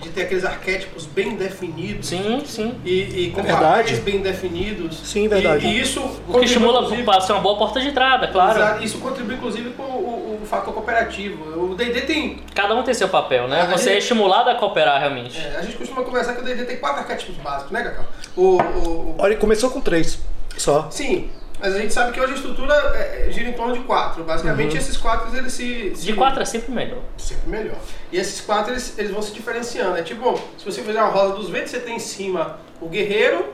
de 0.00 0.10
ter 0.10 0.22
aqueles 0.22 0.44
arquétipos 0.44 1.06
bem 1.06 1.36
definidos. 1.36 2.08
Sim, 2.08 2.42
sim. 2.44 2.74
E, 2.84 3.26
e 3.26 3.30
com 3.30 3.42
Verdade. 3.42 3.62
papéis 3.64 3.98
bem 4.00 4.20
definidos. 4.20 4.98
Sim, 5.04 5.26
verdade. 5.28 5.66
E, 5.66 5.70
e 5.70 5.80
isso 5.80 6.00
O 6.28 6.38
que 6.38 6.44
estimula 6.44 6.88
para 7.04 7.20
ser 7.20 7.32
uma 7.32 7.40
boa 7.40 7.58
porta 7.58 7.80
de 7.80 7.88
entrada, 7.88 8.28
claro. 8.28 8.58
Exato, 8.58 8.84
Isso 8.84 8.98
contribui, 8.98 9.34
inclusive, 9.34 9.70
com 9.70 9.82
o, 9.82 10.40
o 10.42 10.46
fator 10.46 10.72
cooperativo. 10.72 11.70
O 11.70 11.74
D&D 11.74 12.02
tem... 12.02 12.38
Cada 12.54 12.74
um 12.74 12.82
tem 12.82 12.94
seu 12.94 13.08
papel, 13.08 13.48
né? 13.48 13.62
A 13.62 13.66
Você 13.66 13.90
é 13.90 13.92
gente- 13.94 14.02
estimulado 14.02 14.50
a 14.50 14.54
cooperar 14.54 15.00
realmente. 15.00 15.38
é, 15.38 15.56
a 15.58 15.62
gente 15.62 15.76
costuma 15.76 16.02
conversar 16.02 16.34
que 16.34 16.42
o 16.42 16.44
D&D 16.44 16.64
tem 16.64 16.76
quatro 16.76 17.00
arquétipos 17.00 17.36
básicos, 17.36 17.72
né, 17.72 17.82
Cacau? 17.82 18.04
O, 18.36 18.42
o, 18.42 18.56
o- 18.56 19.14
Olha, 19.18 19.36
começou 19.36 19.70
com 19.70 19.80
três. 19.80 20.20
Só. 20.56 20.88
Sim, 20.90 21.28
mas 21.60 21.74
a 21.74 21.78
gente 21.78 21.92
sabe 21.92 22.12
que 22.12 22.20
hoje 22.20 22.32
a 22.32 22.36
estrutura 22.36 22.74
é, 22.74 23.28
gira 23.30 23.48
em 23.48 23.52
torno 23.52 23.74
de 23.74 23.80
quatro. 23.80 24.22
Basicamente, 24.24 24.76
esses 24.76 24.96
quatro, 24.96 25.36
eles 25.36 25.52
se... 25.52 25.92
se 25.94 26.04
De 26.06 26.12
quatro 26.14 26.40
é 26.40 26.44
sempre 26.44 26.72
melhor. 26.72 27.00
Sempre 27.16 27.48
melhor. 27.50 27.76
E 28.12 28.18
esses 28.18 28.40
quatro, 28.40 28.72
eles, 28.72 28.98
eles 28.98 29.10
vão 29.10 29.20
se 29.22 29.32
diferenciando. 29.32 29.96
É 29.96 30.02
tipo, 30.02 30.22
bom, 30.22 30.40
se 30.56 30.64
você 30.64 30.82
fizer 30.82 31.00
uma 31.00 31.10
roda 31.10 31.34
dos 31.34 31.50
ventos, 31.50 31.70
você 31.70 31.80
tem 31.80 31.96
em 31.96 32.00
cima 32.00 32.58
o 32.80 32.88
guerreiro, 32.88 33.52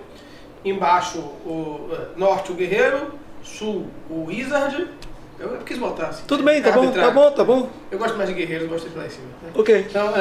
embaixo 0.65 1.19
o 1.19 1.89
eh, 1.93 1.97
norte 2.17 2.53
o 2.53 2.55
guerreiro, 2.55 3.15
sul 3.43 3.87
o 4.11 4.27
wizard. 4.27 4.87
Eu, 5.39 5.55
eu 5.55 5.61
quis 5.63 5.79
botar 5.79 6.07
assim. 6.09 6.25
Tudo 6.27 6.43
bem, 6.43 6.63
tá 6.63 6.71
bom, 6.73 6.91
tá 6.93 7.11
bom, 7.11 7.31
tá 7.33 7.45
bom. 7.45 7.71
Eu 7.91 7.99
gosto 7.99 8.17
mais 8.17 8.29
de 8.29 8.35
guerreiros, 8.37 8.69
gosto 8.69 8.89
de 8.89 8.97
lá 8.97 9.07
em 9.07 9.11
cima. 9.11 9.27
né? 9.43 9.51
Ok. 9.55 9.87
Então, 9.91 10.13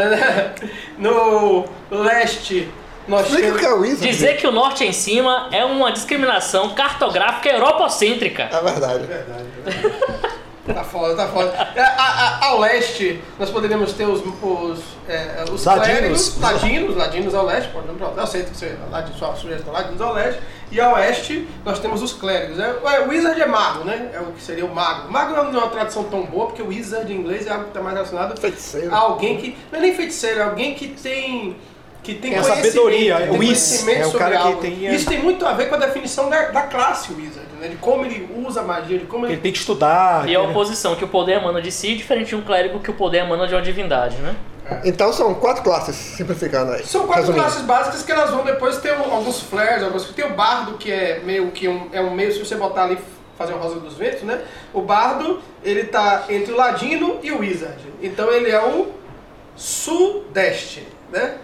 no 0.98 1.66
leste, 2.02 2.68
nós 3.08 3.28
Explica 3.28 3.48
o 3.48 3.52
temos... 3.52 3.60
que 3.62 3.66
é 3.66 3.74
o 3.74 3.80
Wizard. 3.82 4.08
Dizer 4.08 4.38
que 4.38 4.48
o 4.48 4.52
norte 4.52 4.84
é 4.84 4.88
em 4.88 4.94
cima 4.94 5.50
é 5.52 5.64
uma 5.66 5.92
discriminação 5.92 6.70
cartográfica 6.76 7.50
europocêntrica. 7.50 8.44
É 8.52 8.62
verdade. 8.62 9.06
Verdade, 9.06 9.44
verdade. 9.64 10.24
Tá 10.66 10.82
foda, 10.82 11.14
tá 11.14 11.28
foda. 11.28 11.50
É, 11.76 11.82
a- 11.82 11.92
a- 11.98 12.46
ao 12.46 12.60
leste, 12.62 13.22
nós 13.38 13.50
poderíamos 13.50 13.92
ter 13.92 14.06
os, 14.06 14.22
os, 14.42 14.80
é, 15.10 15.44
os 15.52 15.66
Ladinos. 15.66 16.30
clérigos, 16.30 16.40
ladinos, 16.40 16.96
ladinos 16.96 17.36
ao 17.36 17.46
leste, 17.46 17.70
pode 17.74 17.88
pronto, 17.90 18.18
eu 18.18 18.24
aceito 18.24 18.52
que 18.52 18.58
você 18.58 18.78
ladino, 18.90 19.18
sua 19.18 19.36
sugestão, 19.36 19.74
ladinos 19.74 20.00
ao 20.00 20.14
leste, 20.14 20.40
e 20.72 20.80
ao 20.80 20.94
oeste 20.94 21.50
nós 21.66 21.80
temos 21.80 22.02
os 22.02 22.14
clérigos. 22.14 22.58
É, 22.60 22.76
o 23.06 23.10
wizard 23.10 23.42
é 23.42 23.46
mago, 23.46 23.84
né? 23.84 24.10
É 24.14 24.22
o 24.22 24.28
que 24.32 24.42
seria 24.42 24.66
o 24.66 24.74
mago. 24.74 25.12
Mago 25.12 25.34
não 25.34 25.60
é 25.60 25.64
uma 25.64 25.68
tradução 25.70 26.06
tão 26.06 26.24
boa, 26.24 26.46
porque 26.46 26.62
o 26.62 26.68
wizard 26.70 27.12
em 27.12 27.18
inglês 27.18 27.46
é 27.46 27.50
algo 27.52 27.64
que 27.66 27.70
está 27.72 27.82
mais 27.82 27.96
relacionado 27.96 28.40
Feiticeiro. 28.40 28.96
a 28.96 29.00
alguém 29.00 29.36
que. 29.38 29.58
Não 29.70 29.80
é 29.80 29.82
nem 29.82 29.94
feiticeiro, 29.94 30.40
é 30.40 30.44
alguém 30.44 30.76
que 30.76 30.88
tem. 30.88 31.58
Que 32.04 32.14
tem, 32.16 32.32
Tem 32.34 32.44
sabedoria, 32.44 33.14
é 33.16 33.18
tem 33.22 33.30
o 33.30 33.40
Wiz, 33.40 33.48
conhecimento 33.48 33.98
é 33.98 34.02
o 34.02 34.12
sobre 34.12 34.20
cara 34.20 34.38
que 34.38 34.44
algo. 34.44 34.62
tem 34.62 34.88
a- 34.90 34.92
Isso 34.94 35.08
tem 35.08 35.20
muito 35.24 35.46
a 35.46 35.54
ver 35.54 35.70
com 35.70 35.76
a 35.76 35.78
definição 35.78 36.30
da, 36.30 36.50
da 36.50 36.64
classe 36.64 37.14
Wizard, 37.14 37.48
né? 37.62 37.70
De 37.70 37.78
como 37.78 38.06
ele 38.06 38.30
usa 38.46 38.60
a 38.60 38.64
magia, 38.64 39.00
de 39.00 39.06
como 39.06 39.26
Ele 39.26 39.36
ele 39.36 39.42
tem 39.42 39.52
que 39.54 39.58
estudar. 39.60 40.28
E 40.28 40.36
a 40.36 40.42
oposição, 40.42 40.96
que 40.96 41.06
o 41.06 41.08
poder 41.08 41.38
emana 41.38 41.62
de 41.62 41.72
si, 41.72 41.96
diferente 41.96 42.28
de 42.30 42.36
um 42.36 42.42
clérigo 42.42 42.80
que 42.82 42.92
o 42.92 42.94
poder 42.94 43.20
emana 43.20 43.48
de 43.48 43.56
uma 43.56 43.62
divindade, 43.62 44.18
né? 44.18 44.36
Então 44.84 45.14
são 45.14 45.34
quatro 45.36 45.64
classes, 45.64 45.96
simplificando 45.96 46.74
aí. 46.74 46.86
São 46.86 47.02
quatro 47.06 47.22
Resumindo. 47.22 47.44
classes 47.44 47.62
básicas 47.64 48.04
que 48.04 48.12
elas 48.12 48.30
vão 48.32 48.44
depois 48.44 48.78
ter 48.80 48.92
alguns 48.94 49.40
flares, 49.42 49.82
alguns. 49.84 50.04
Tem 50.10 50.26
o 50.26 50.34
bardo, 50.34 50.74
que 50.78 50.92
é 50.92 51.20
meio 51.24 51.52
que 51.52 51.68
um, 51.70 51.88
é 51.94 52.02
um 52.02 52.12
meio, 52.12 52.32
se 52.34 52.40
você 52.40 52.56
botar 52.56 52.84
ali, 52.84 52.98
fazer 53.38 53.54
uma 53.54 53.62
rosa 53.64 53.80
dos 53.80 53.94
ventos, 53.96 54.24
né? 54.24 54.42
O 54.74 54.82
bardo, 54.82 55.42
ele 55.64 55.86
tá 55.86 56.26
entre 56.30 56.52
o 56.54 56.58
ladino 56.58 57.20
e 57.24 57.32
o 57.32 57.40
wizard. 57.40 57.78
Então 58.02 58.30
ele 58.32 58.50
é 58.52 58.62
o 58.62 58.88
sudeste, 59.56 60.86
né? 61.12 61.36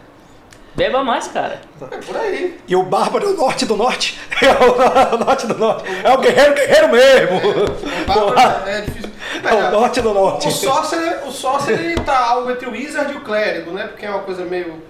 Beba 0.79 1.03
mais, 1.03 1.27
cara. 1.27 1.59
É 1.91 1.98
por 1.98 2.15
aí. 2.15 2.57
E 2.67 2.75
o 2.75 2.83
Bárbaro 2.83 3.25
é 3.25 3.29
o 3.29 3.36
norte 3.38 3.65
do 3.65 3.75
norte. 3.75 4.17
É 4.41 5.13
o 5.13 5.17
norte 5.19 5.45
do 5.48 5.57
norte. 5.57 5.83
É 6.01 6.13
o 6.13 6.17
guerreiro, 6.19 6.53
guerreiro 6.55 6.88
mesmo. 6.89 7.38
O 7.38 8.05
bardo 8.33 8.69
é 8.69 8.81
difícil. 8.81 9.09
É 9.43 9.53
o 9.53 9.71
norte 9.71 10.00
do 10.01 10.13
norte. 10.13 10.48
O 10.48 10.51
sorcerer, 10.51 11.27
o 11.27 11.31
sorcerer 11.31 11.86
ele 11.91 12.00
tá 12.01 12.17
algo 12.17 12.50
entre 12.50 12.65
o 12.67 12.71
wizard 12.71 13.12
e 13.13 13.17
o 13.17 13.21
clérigo, 13.21 13.71
né? 13.71 13.88
Porque 13.88 14.05
é 14.05 14.09
uma 14.09 14.19
coisa 14.21 14.45
meio... 14.45 14.81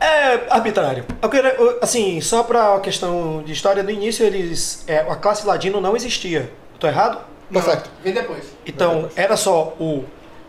é, 0.00 0.06
É 0.34 0.46
arbitrário. 0.50 1.04
Eu 1.22 1.28
queria, 1.28 1.50
eu- 1.54 1.78
assim, 1.80 2.20
só 2.20 2.42
pra 2.42 2.80
questão 2.80 3.42
de 3.44 3.52
história, 3.52 3.82
no 3.84 3.90
início 3.90 4.26
eles. 4.26 4.82
é, 4.88 4.98
a 4.98 5.14
classe 5.14 5.46
ladino 5.46 5.80
não 5.80 5.94
existia. 5.94 6.50
Tô 6.80 6.88
errado? 6.88 7.20
Não, 7.48 7.62
certo. 7.62 7.88
Vem 8.02 8.12
depois. 8.12 8.44
Então 8.66 9.08
era 9.14 9.36
só 9.36 9.74
o 9.78 10.04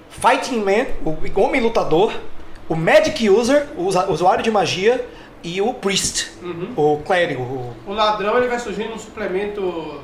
Fighting 0.09 0.59
Man, 0.59 0.87
o 1.05 1.39
homem 1.41 1.61
lutador, 1.61 2.13
o 2.71 2.75
Magic 2.75 3.29
User, 3.29 3.67
o 3.75 3.83
usuário 4.13 4.43
de 4.43 4.49
magia, 4.49 5.03
e 5.43 5.61
o 5.61 5.73
Priest, 5.73 6.31
o 6.77 6.97
clérigo, 7.05 7.41
o 7.43 7.73
O 7.87 7.93
ladrão 7.93 8.37
ele 8.37 8.47
vai 8.47 8.59
surgir 8.59 8.87
num 8.87 8.97
suplemento... 8.97 9.99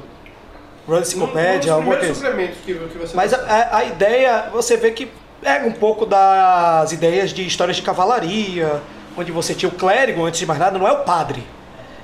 Run 0.88 1.00
Enciclopédia, 1.00 1.60
dos 1.60 1.70
alguma 1.70 1.96
primeiros 1.96 2.18
coisa. 2.20 2.32
suplementos 2.36 2.58
que, 2.66 2.74
que 2.74 2.98
você... 2.98 3.16
Mas 3.16 3.34
a, 3.34 3.38
a- 3.38 3.78
a 3.78 3.84
ideia, 3.86 4.50
você 4.52 4.76
vê 4.78 4.92
que 4.92 5.12
pega 5.42 5.68
um 5.68 5.72
pouco 5.72 6.06
das 6.06 6.92
ideias 6.92 7.32
de 7.32 7.46
histórias 7.46 7.76
de 7.78 7.84
cavalaria, 7.84 8.82
onde 9.18 9.32
você 9.32 9.54
tinha 9.54 9.70
o 9.70 9.72
clérigo, 9.76 10.26
antes 10.26 10.40
de 10.40 10.46
mais 10.46 10.60
nada, 10.60 10.78
não 10.80 10.88
é 10.88 10.92
o 10.92 11.04
padre. 11.04 11.44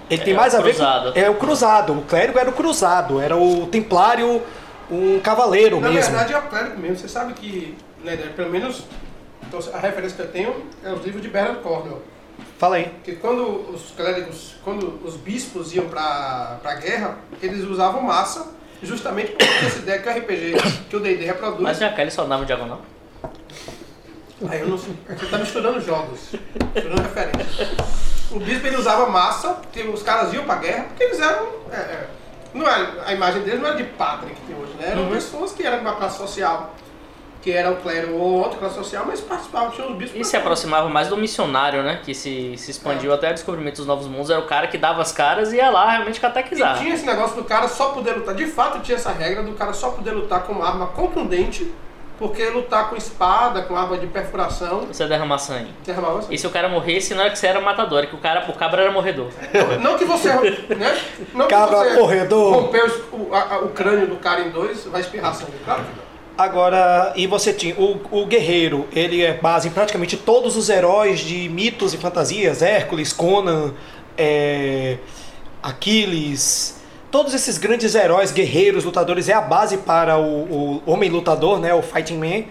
Ele 0.10 0.22
tem 0.24 0.34
É 0.34 0.38
mais 0.38 0.53
o 0.53 0.58
a 0.58 0.62
ver 0.62 0.72
cruzado. 0.75 1.13
com. 1.13 1.20
É 1.20 1.29
o 1.29 1.36
cruzado. 1.36 1.93
O 1.93 2.01
clérigo 2.03 2.38
era 2.39 2.50
o 2.50 2.53
cruzado, 2.53 3.22
era 3.22 3.36
o 3.38 3.65
templário, 3.67 4.41
um 4.91 5.20
cavaleiro 5.22 5.79
Na 5.79 5.89
mesmo. 5.89 6.12
verdade 6.12 6.34
é 6.34 6.38
o 6.38 6.41
clérigo 6.43 6.77
mesmo. 6.79 6.98
Você 6.98 7.08
sabe 7.08 7.34
que, 7.34 7.75
né, 8.03 8.17
pelo 8.36 8.50
menos 8.51 8.84
então, 9.54 9.74
a 9.74 9.78
referência 9.78 10.16
que 10.16 10.22
eu 10.24 10.32
tenho 10.32 10.66
é 10.84 10.92
os 10.92 11.06
livros 11.06 11.22
de 11.22 11.30
Bernard 11.30 11.62
Cornwell. 11.62 12.02
Fala 12.58 12.78
aí. 12.78 12.92
Que 13.04 13.16
quando 13.16 13.70
os 13.70 13.92
clérigos, 13.92 14.56
quando 14.64 15.00
os 15.06 15.16
bispos 15.16 15.76
iam 15.76 15.88
pra, 15.88 16.58
pra 16.62 16.74
guerra, 16.76 17.20
eles 17.40 17.64
usavam 17.64 18.02
massa, 18.02 18.48
justamente 18.82 19.32
por 19.32 19.38
causa 19.38 19.62
dessa 19.62 19.80
ideia 19.80 20.02
que 20.02 20.10
o 20.10 20.12
RPG, 20.12 20.54
que 20.90 20.96
o 20.96 21.00
D&D 21.00 21.26
reproduz. 21.26 21.62
Mas 21.62 21.78
já 21.78 21.94
ele 22.02 22.10
só 22.10 22.26
dava 22.26 22.46
diagonal. 22.46 22.82
Aí 24.50 24.62
eu 24.62 24.68
não 24.68 24.78
sei. 24.78 24.96
Você 25.08 25.26
tá 25.28 25.38
misturando 25.38 25.80
jogos, 25.80 26.32
misturando 26.74 27.02
referências. 27.04 27.70
O 28.32 28.40
bispo 28.40 28.66
ele 28.66 28.78
usava 28.78 29.08
massa, 29.08 29.62
que 29.72 29.84
os 29.84 30.02
caras 30.02 30.34
iam 30.34 30.46
pra 30.46 30.56
guerra, 30.56 30.86
porque 30.86 31.04
eles 31.04 31.20
eram. 31.20 31.48
é, 31.72 31.76
é, 31.76 32.08
não 32.56 32.68
era, 32.68 33.04
a 33.06 33.14
imagem 33.14 33.44
deles 33.44 33.60
não 33.60 33.70
era 33.70 33.78
de 33.78 33.84
padre 33.84 34.34
que 34.34 34.42
tem 34.42 34.56
hoje, 34.56 34.74
né? 34.80 34.90
Eram 34.92 35.10
pessoas 35.10 35.52
que 35.52 35.64
eram 35.64 35.78
de 35.78 35.84
uma 35.84 35.96
classe 35.96 36.18
social, 36.18 36.74
que 37.44 37.52
era 37.52 37.70
o 37.72 37.76
clero 37.76 38.16
ou 38.16 38.40
outra 38.40 38.58
classe 38.58 38.76
social, 38.76 39.04
mas 39.06 39.20
participavam, 39.20 39.70
tinham 39.72 39.92
os 39.92 39.98
bispos. 39.98 40.20
E 40.20 40.24
se 40.24 40.38
aproximava 40.38 40.88
mais 40.88 41.10
do 41.10 41.18
missionário, 41.18 41.84
né? 41.84 42.00
Que 42.04 42.16
se, 42.16 42.56
se 42.58 42.72
expandiu 42.72 43.14
até 43.14 43.32
o 43.32 43.34
descobrimento 43.34 43.76
dos 43.78 43.86
novos 43.86 44.08
mundos. 44.08 44.30
Era 44.30 44.40
o 44.40 44.46
cara 44.48 44.68
que 44.68 44.78
dava 44.78 45.02
as 45.02 45.12
caras 45.12 45.52
e 45.52 45.58
ia 45.58 45.70
lá 45.70 45.92
realmente 45.92 46.18
E 46.18 46.22
catequizar. 46.22 46.78
tinha 46.80 46.94
esse 46.94 47.06
negócio 47.06 47.36
do 47.36 47.44
cara 47.44 47.68
só 47.68 47.90
poder 47.90 48.14
lutar. 48.14 48.34
De 48.34 48.46
fato, 48.48 48.80
tinha 48.80 48.96
essa 48.96 49.12
regra 49.12 49.44
do 49.44 49.52
cara 49.54 49.74
só 49.74 49.90
poder 49.90 50.12
lutar 50.12 50.44
com 50.44 50.54
uma 50.54 50.66
arma 50.68 50.88
contundente, 50.88 51.70
porque 52.18 52.46
lutar 52.46 52.90
com 52.90 52.96
espada, 52.96 53.64
com 53.64 53.76
arma 53.76 53.98
de 53.98 54.08
perfuração, 54.08 54.86
Você 54.86 55.06
derramar 55.06 55.38
sangue. 55.40 55.74
derramava 55.86 56.22
sangue. 56.22 56.36
E 56.36 56.38
se 56.38 56.48
o 56.48 56.50
cara 56.50 56.70
morresse, 56.70 57.14
não 57.14 57.24
era 57.24 57.32
que 57.32 57.40
você 57.40 57.48
era 57.48 57.60
matador, 57.60 57.98
era 57.98 58.08
que 58.08 58.16
o, 58.16 58.20
cara, 58.20 58.46
o 58.48 58.54
cabra 58.54 58.84
era 58.84 58.92
morredor. 58.92 59.28
Não 59.82 59.98
que 59.98 60.06
você, 60.06 60.30
né? 60.76 60.98
Não 61.34 61.48
Cabra 61.50 61.80
que 61.84 61.90
você 61.90 61.98
corredor. 62.00 62.54
romper 62.54 62.86
os- 62.86 63.02
o, 63.12 63.66
o 63.66 63.70
crânio 63.70 64.08
do 64.08 64.16
cara 64.16 64.40
em 64.42 64.50
dois, 64.52 64.86
vai 64.86 65.02
espirrar 65.02 65.34
sangue. 65.36 65.52
Claro 65.66 65.84
que 65.84 65.90
não. 65.98 66.03
Agora, 66.38 67.13
e 67.16 67.28
você 67.28 67.54
tinha 67.54 67.75
o, 67.75 68.02
o 68.12 68.25
guerreiro, 68.25 68.88
ele 68.92 69.22
é 69.22 69.34
base 69.34 69.68
em 69.68 69.72
praticamente 69.72 70.18
todos 70.18 70.58
os 70.58 70.68
heróis 70.68 71.20
de 71.20 71.48
mitos 71.48 71.94
e 71.94 71.98
fantasias, 71.98 72.63
Hércules, 72.63 73.13
Conan, 73.13 73.74
é, 74.18 74.98
Aquiles, 75.62 76.82
todos 77.12 77.36
esses 77.36 77.60
grandes 77.60 77.94
heróis, 77.94 78.32
guerreiros, 78.32 78.84
lutadores, 78.84 79.30
é 79.30 79.34
a 79.34 79.42
base 79.42 79.78
para 79.78 80.18
o, 80.18 80.82
o 80.84 80.84
homem 80.88 81.10
lutador, 81.12 81.60
né, 81.60 81.72
o 81.72 81.84
Fighting 81.84 82.18
Man. 82.18 82.46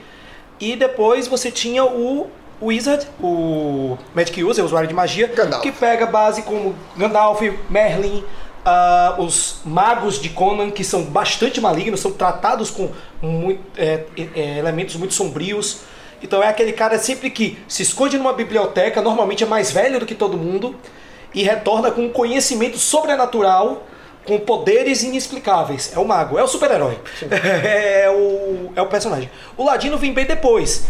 E 0.61 0.77
depois 0.77 1.27
você 1.27 1.51
tinha 1.51 1.85
o 1.85 2.31
Wizard, 2.63 3.05
o 3.21 3.99
Magic 4.15 4.45
User, 4.45 4.63
o 4.63 4.67
usuário 4.67 4.89
de 4.89 4.95
magia, 4.95 5.27
Gandalf. 5.27 5.61
que 5.61 5.73
pega 5.73 6.07
base 6.07 6.43
como 6.43 6.77
Gandalf, 6.97 7.41
Merlin, 7.69 8.23
ah, 8.65 9.17
os 9.19 9.61
magos 9.65 10.21
de 10.21 10.29
Conan, 10.29 10.71
que 10.71 10.85
são 10.85 11.03
bastante 11.05 11.61
malignos, 11.61 12.01
são 12.01 12.13
tratados 12.13 12.71
com 12.71 12.91
mui- 13.21 13.61
é, 13.77 14.05
é, 14.35 14.59
elementos 14.59 14.97
muito 14.97 15.15
sombrios. 15.15 15.81
Então 16.23 16.43
é 16.43 16.49
aquele 16.49 16.73
cara 16.73 16.99
sempre 16.99 17.31
que 17.31 17.59
se 17.67 17.83
esconde 17.83 18.17
numa 18.17 18.33
biblioteca, 18.33 19.03
normalmente 19.03 19.43
é 19.43 19.47
mais 19.47 19.73
velho 19.73 19.99
do 19.99 20.07
que 20.07 20.15
todo 20.15 20.37
mundo, 20.37 20.75
e 21.35 21.43
retorna 21.43 21.91
com 21.91 22.03
um 22.03 22.11
conhecimento 22.11 22.79
sobrenatural, 22.79 23.87
com 24.25 24.39
poderes 24.39 25.03
inexplicáveis. 25.03 25.93
É 25.97 25.99
o 25.99 26.05
mago, 26.07 26.39
é 26.39 26.43
o 26.45 26.47
super-herói. 26.47 26.97
É, 27.65 28.09
o, 28.09 28.71
é 28.77 28.83
o 28.83 28.87
personagem. 28.87 29.29
O 29.57 29.65
Ladino 29.65 29.99
vem 29.99 30.13
bem 30.13 30.25
depois, 30.25 30.85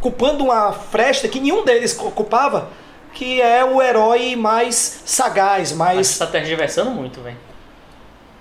culpando 0.00 0.42
uma 0.44 0.72
fresta 0.72 1.28
que 1.28 1.38
nenhum 1.38 1.64
deles 1.64 1.96
ocupava, 2.00 2.68
que 3.14 3.40
é 3.40 3.64
o 3.64 3.80
herói 3.80 4.36
mais 4.36 5.02
sagaz, 5.06 5.72
Mas 5.72 5.94
mais. 5.94 6.06
você 6.08 6.18
tá 6.18 6.26
tergiversando 6.26 6.90
muito, 6.90 7.20
velho. 7.20 7.36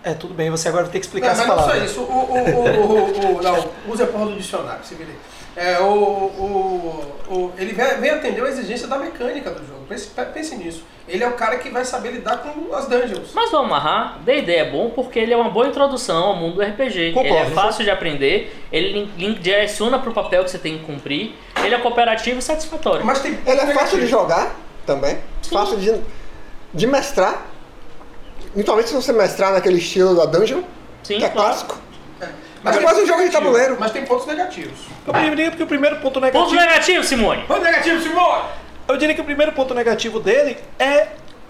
É, 0.03 0.13
tudo 0.13 0.33
bem, 0.33 0.49
você 0.49 0.67
agora 0.67 0.83
vai 0.83 0.91
ter 0.91 0.99
que 0.99 1.05
explicar 1.05 1.27
Não, 1.27 1.33
essa 1.33 1.45
mas 1.47 1.55
não 1.55 1.63
só 1.63 1.69
palavra. 1.69 1.85
isso. 1.85 2.01
O, 2.01 2.03
o, 2.03 2.33
o, 2.33 3.35
o, 3.35 3.37
o- 3.37 3.41
não, 3.41 3.65
use 3.87 4.03
a 4.03 4.07
porra 4.07 4.25
do 4.25 4.35
dicionário, 4.35 4.83
se 4.83 4.95
vira 4.95 5.09
aí. 5.09 5.15
É, 5.55 5.79
o, 5.79 5.85
o, 5.85 7.15
o, 7.29 7.53
ele 7.59 7.73
vem, 7.73 8.09
atender 8.09 8.43
a 8.43 8.47
exigência 8.49 8.87
da 8.87 8.97
mecânica 8.97 9.51
do 9.51 9.59
jogo. 9.65 9.85
Pense, 9.87 10.07
pense 10.33 10.55
nisso. 10.55 10.83
Ele 11.07 11.23
é 11.23 11.27
o 11.27 11.33
cara 11.33 11.57
que 11.57 11.69
vai 11.69 11.85
saber 11.85 12.11
lidar 12.11 12.37
com 12.37 12.73
as 12.73 12.87
dungeons. 12.87 13.29
Mas 13.35 13.51
vamos 13.51 13.67
amarrar, 13.67 14.17
D&D 14.23 14.51
é 14.55 14.69
bom 14.71 14.89
porque 14.89 15.19
ele 15.19 15.31
é 15.31 15.37
uma 15.37 15.51
boa 15.51 15.67
introdução 15.67 16.23
ao 16.23 16.35
mundo 16.35 16.55
do 16.55 16.61
RPG. 16.63 17.11
Concordo. 17.13 17.35
Ele 17.37 17.51
é 17.51 17.53
fácil 17.53 17.83
de 17.83 17.91
aprender, 17.91 18.65
ele 18.71 19.05
direciona 19.39 19.99
pro 19.99 20.11
papel 20.11 20.43
que 20.43 20.49
você 20.49 20.57
tem 20.57 20.79
que 20.79 20.85
cumprir, 20.85 21.35
ele 21.63 21.75
é 21.75 21.77
cooperativo 21.77 22.39
e 22.39 22.41
satisfatório. 22.41 23.05
Mas 23.05 23.19
tem 23.19 23.37
Ele 23.45 23.59
é 23.61 23.73
fácil 23.73 23.99
de 23.99 24.07
jogar 24.07 24.55
também, 24.85 25.17
fácil 25.49 25.77
de, 25.77 26.01
de 26.73 26.87
mestrar. 26.87 27.45
Principalmente 28.51 28.89
se 28.89 28.95
você 28.95 29.11
mestrar 29.11 29.51
naquele 29.53 29.77
estilo 29.77 30.15
da 30.15 30.25
Dungeon, 30.25 30.61
Sim, 31.03 31.17
que 31.17 31.25
é 31.25 31.29
claro. 31.29 31.49
clássico. 31.49 31.77
É. 32.21 32.27
Mas 32.63 32.77
é 32.77 32.81
quase 32.81 33.01
um 33.01 33.07
jogo 33.07 33.23
de 33.23 33.29
tabuleiro. 33.29 33.77
Mas 33.79 33.91
tem 33.91 34.05
pontos 34.05 34.25
negativos. 34.25 34.79
Eu 35.05 35.13
diria 35.13 35.51
que 35.51 35.63
o 35.63 35.67
primeiro 35.67 35.97
ponto 35.97 36.19
Ponto 36.21 36.21
negativo. 36.21 36.55
negativo, 36.55 37.03
Simone! 37.03 37.43
Ponto 37.45 37.61
negativo, 37.61 38.01
Simone! 38.01 38.43
Eu 38.87 38.97
diria 38.97 39.15
que 39.15 39.21
o 39.21 39.25
primeiro 39.25 39.51
ponto 39.51 39.73
negativo 39.73 40.19
dele 40.19 40.57
é 40.79 41.07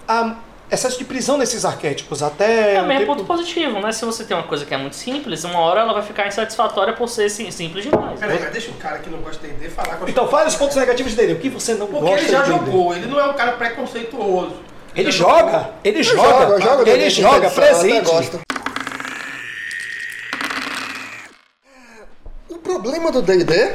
a 0.08 0.36
excesso 0.72 0.98
de 0.98 1.06
prisão 1.06 1.38
nesses 1.38 1.66
arquétipos. 1.66 2.24
Até. 2.24 2.76
É 2.76 2.82
um 2.82 2.86
o 2.86 2.88
mesmo 2.88 3.00
tempo- 3.02 3.16
ponto 3.16 3.26
positivo, 3.26 3.80
né? 3.80 3.92
Se 3.92 4.04
você 4.06 4.24
tem 4.24 4.36
uma 4.36 4.44
coisa 4.48 4.66
que 4.66 4.74
é 4.74 4.78
muito 4.78 4.96
simples, 4.96 5.44
uma 5.44 5.60
hora 5.60 5.82
ela 5.82 5.94
vai 5.94 6.02
ficar 6.02 6.28
insatisfatória 6.28 6.94
por 6.94 7.08
ser 7.08 7.30
sim- 7.30 7.52
simples 7.52 7.84
demais. 7.86 8.20
Peraí, 8.20 8.40
mas 8.40 8.52
deixa 8.52 8.72
um 8.72 8.76
cara 8.76 9.00
que 9.00 9.10
não 9.10 9.20
gosta 9.20 9.46
de 9.48 9.54
D&D 9.54 9.70
falar 9.70 9.98
com 9.98 10.06
a 10.06 10.10
Então 10.10 10.24
gente. 10.24 10.32
fale 10.32 10.48
os 10.50 10.56
pontos 10.56 10.76
negativos 10.76 11.14
dele. 11.16 11.34
O 11.34 11.40
que 11.40 11.50
você 11.50 11.74
não 11.76 11.88
Porque 11.88 12.02
gosta 12.06 12.22
ele 12.22 12.32
já 12.32 12.44
jogou, 12.44 12.96
ele 12.96 13.06
não 13.08 13.20
é 13.20 13.26
um 13.26 13.34
cara 13.34 13.54
preconceituoso. 13.54 14.56
Ele 14.96 15.12
já 15.12 15.18
joga, 15.18 15.70
ele 15.84 16.00
Eu 16.00 16.04
joga, 16.04 16.62
jogo 16.62 16.82
ele 16.82 16.92
D&D, 16.98 17.10
joga, 17.10 17.32
edição, 17.32 17.34
eu 17.34 17.38
até 17.38 17.50
presente. 17.50 18.40
O 22.50 22.56
problema 22.58 23.12
do 23.12 23.22
D&D 23.22 23.72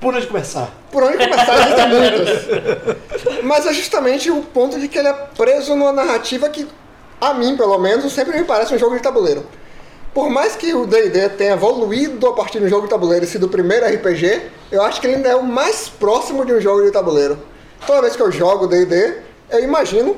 Por 0.00 0.14
onde 0.14 0.26
começar? 0.26 0.68
Por 0.90 1.02
onde 1.02 1.16
começar, 1.16 1.54
existem 1.62 1.88
muitos. 1.88 2.94
Mas 3.44 3.66
é 3.66 3.74
justamente 3.74 4.30
o 4.30 4.40
ponto 4.40 4.80
de 4.80 4.88
que 4.88 4.98
ele 4.98 5.08
é 5.08 5.12
preso 5.12 5.76
numa 5.76 5.92
narrativa 5.92 6.48
que, 6.48 6.66
a 7.20 7.34
mim 7.34 7.56
pelo 7.56 7.78
menos, 7.78 8.10
sempre 8.10 8.38
me 8.38 8.44
parece 8.44 8.74
um 8.74 8.78
jogo 8.78 8.96
de 8.96 9.02
tabuleiro. 9.02 9.46
Por 10.14 10.30
mais 10.30 10.56
que 10.56 10.72
o 10.72 10.86
D&D 10.86 11.28
tenha 11.30 11.52
evoluído 11.52 12.26
a 12.26 12.32
partir 12.32 12.62
um 12.62 12.68
jogo 12.68 12.84
de 12.84 12.90
tabuleiro 12.90 13.24
e 13.24 13.28
sido 13.28 13.44
o 13.44 13.48
primeiro 13.50 13.84
RPG, 13.84 14.42
eu 14.72 14.80
acho 14.82 14.98
que 14.98 15.06
ele 15.06 15.16
ainda 15.16 15.28
é 15.28 15.36
o 15.36 15.42
mais 15.42 15.90
próximo 15.90 16.44
de 16.46 16.54
um 16.54 16.60
jogo 16.60 16.84
de 16.84 16.90
tabuleiro. 16.90 17.38
Toda 17.86 18.00
vez 18.00 18.16
que 18.16 18.22
eu 18.22 18.32
jogo 18.32 18.66
D&D, 18.66 19.18
eu 19.50 19.62
imagino 19.62 20.16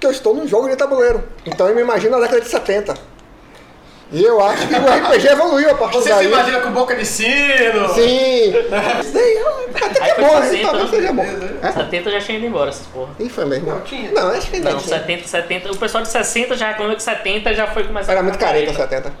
que 0.00 0.06
eu 0.06 0.10
estou 0.10 0.34
num 0.34 0.46
jogo 0.46 0.68
de 0.68 0.76
tabuleiro. 0.76 1.22
Então 1.44 1.68
eu 1.68 1.74
me 1.74 1.82
imagino 1.82 2.16
na 2.16 2.22
década 2.22 2.40
de 2.40 2.48
70. 2.48 2.94
E 4.12 4.22
eu 4.22 4.38
acho 4.44 4.68
que 4.68 4.74
o 4.74 4.78
RPG 4.78 5.26
evoluiu 5.28 5.70
a 5.70 5.74
partir 5.74 5.96
Você 5.96 6.10
daí. 6.10 6.26
se 6.26 6.30
imagina 6.32 6.60
com 6.60 6.70
boca 6.72 6.94
de 6.94 7.04
sino? 7.06 7.88
Sim. 7.94 8.50
Isso 9.00 9.12
daí 9.14 9.36
é- 9.36 9.84
até 9.86 10.00
que 10.00 10.10
é 10.10 10.14
bom, 10.20 10.38
né? 10.38 10.46
60, 10.50 10.62
Talvez 10.68 10.90
né? 10.90 10.96
seja 10.98 11.12
bom. 11.14 11.26
É? 11.62 11.72
70 11.72 12.10
já 12.10 12.20
tinha 12.20 12.38
ido 12.38 12.46
embora 12.46 12.68
essas 12.70 12.86
porra. 12.88 13.10
Ih, 13.18 13.28
foi 13.30 13.44
mesmo. 13.46 13.70
Não, 13.70 13.80
tinha. 13.80 14.10
Não, 14.12 14.28
acho 14.28 14.50
que 14.50 14.56
ainda 14.56 14.70
Não, 14.72 14.78
tinha. 14.78 14.98
70, 14.98 15.26
70. 15.28 15.72
O 15.72 15.76
pessoal 15.78 16.02
de 16.02 16.10
60 16.10 16.54
já 16.56 16.68
reclamou 16.68 16.94
que 16.94 17.02
70 17.02 17.54
já 17.54 17.66
foi 17.68 17.84
começar 17.84 18.12
Era 18.12 18.20
a 18.20 18.24
muito 18.24 18.38
careta. 18.38 18.74
70. 18.74 19.12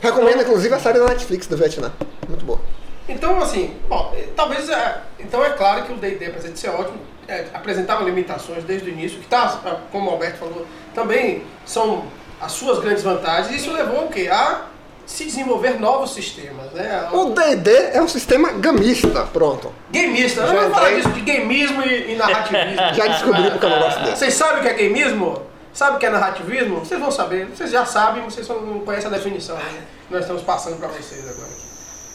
Recomendo, 0.00 0.42
inclusive, 0.42 0.74
a 0.74 0.78
série 0.78 0.98
da 1.00 1.06
Netflix 1.06 1.46
do 1.48 1.56
Vietnã. 1.56 1.92
Muito 2.28 2.44
boa. 2.44 2.60
Então, 3.08 3.40
assim, 3.40 3.74
bom, 3.88 4.12
eh, 4.16 4.26
talvez. 4.36 4.68
é, 4.68 4.98
então 5.18 5.44
é 5.44 5.50
claro 5.50 5.84
que 5.84 5.92
o 5.92 5.96
DD, 5.96 6.26
apesar 6.26 6.48
de 6.50 6.58
ser 6.58 6.68
ótimo, 6.70 6.98
é, 7.28 7.46
apresentava 7.52 8.04
limitações 8.04 8.62
desde 8.64 8.88
o 8.90 8.92
início, 8.92 9.18
que 9.18 9.26
tá, 9.26 9.60
ah, 9.64 9.76
como 9.90 10.08
o 10.08 10.12
Alberto 10.12 10.38
falou, 10.38 10.66
também 10.94 11.42
são 11.64 12.04
as 12.40 12.52
suas 12.52 12.78
grandes 12.78 13.02
vantagens. 13.02 13.50
E 13.52 13.56
isso 13.56 13.72
levou 13.72 14.04
o 14.04 14.08
quê? 14.08 14.28
A 14.30 14.66
se 15.06 15.24
desenvolver 15.24 15.78
novos 15.78 16.12
sistemas, 16.12 16.72
né? 16.72 17.08
O 17.12 17.26
D&D 17.30 17.70
é 17.92 18.02
um 18.02 18.08
sistema 18.08 18.50
gamista, 18.52 19.22
pronto. 19.32 19.72
Gameista, 19.90 20.42
Já 20.42 20.48
eu 20.48 20.54
não 20.54 20.62
vou 20.62 20.70
falar 20.72 20.94
disso 20.96 21.10
de 21.10 21.20
gameismo 21.20 21.82
e, 21.82 22.12
e 22.12 22.16
narrativismo. 22.16 22.94
Já 22.94 23.06
descobri 23.06 23.50
porque 23.52 23.64
eu 23.64 23.70
não 23.70 23.78
gosto 23.78 24.00
desse. 24.00 24.16
Vocês 24.16 24.34
sabem 24.34 24.58
o 24.58 24.62
que 24.62 24.68
é 24.68 24.74
gameismo? 24.74 25.42
Sabe 25.72 25.96
o 25.96 25.98
que 26.00 26.06
é 26.06 26.10
narrativismo? 26.10 26.80
Vocês 26.80 26.98
vão 26.98 27.10
saber. 27.10 27.46
Vocês 27.46 27.70
já 27.70 27.86
sabem, 27.86 28.24
vocês 28.24 28.44
só 28.44 28.54
não 28.54 28.80
conhecem 28.80 29.08
a 29.08 29.10
definição 29.10 29.54
né? 29.56 29.84
que 30.08 30.12
nós 30.12 30.22
estamos 30.22 30.42
passando 30.42 30.76
para 30.76 30.88
vocês 30.88 31.20
agora. 31.20 31.50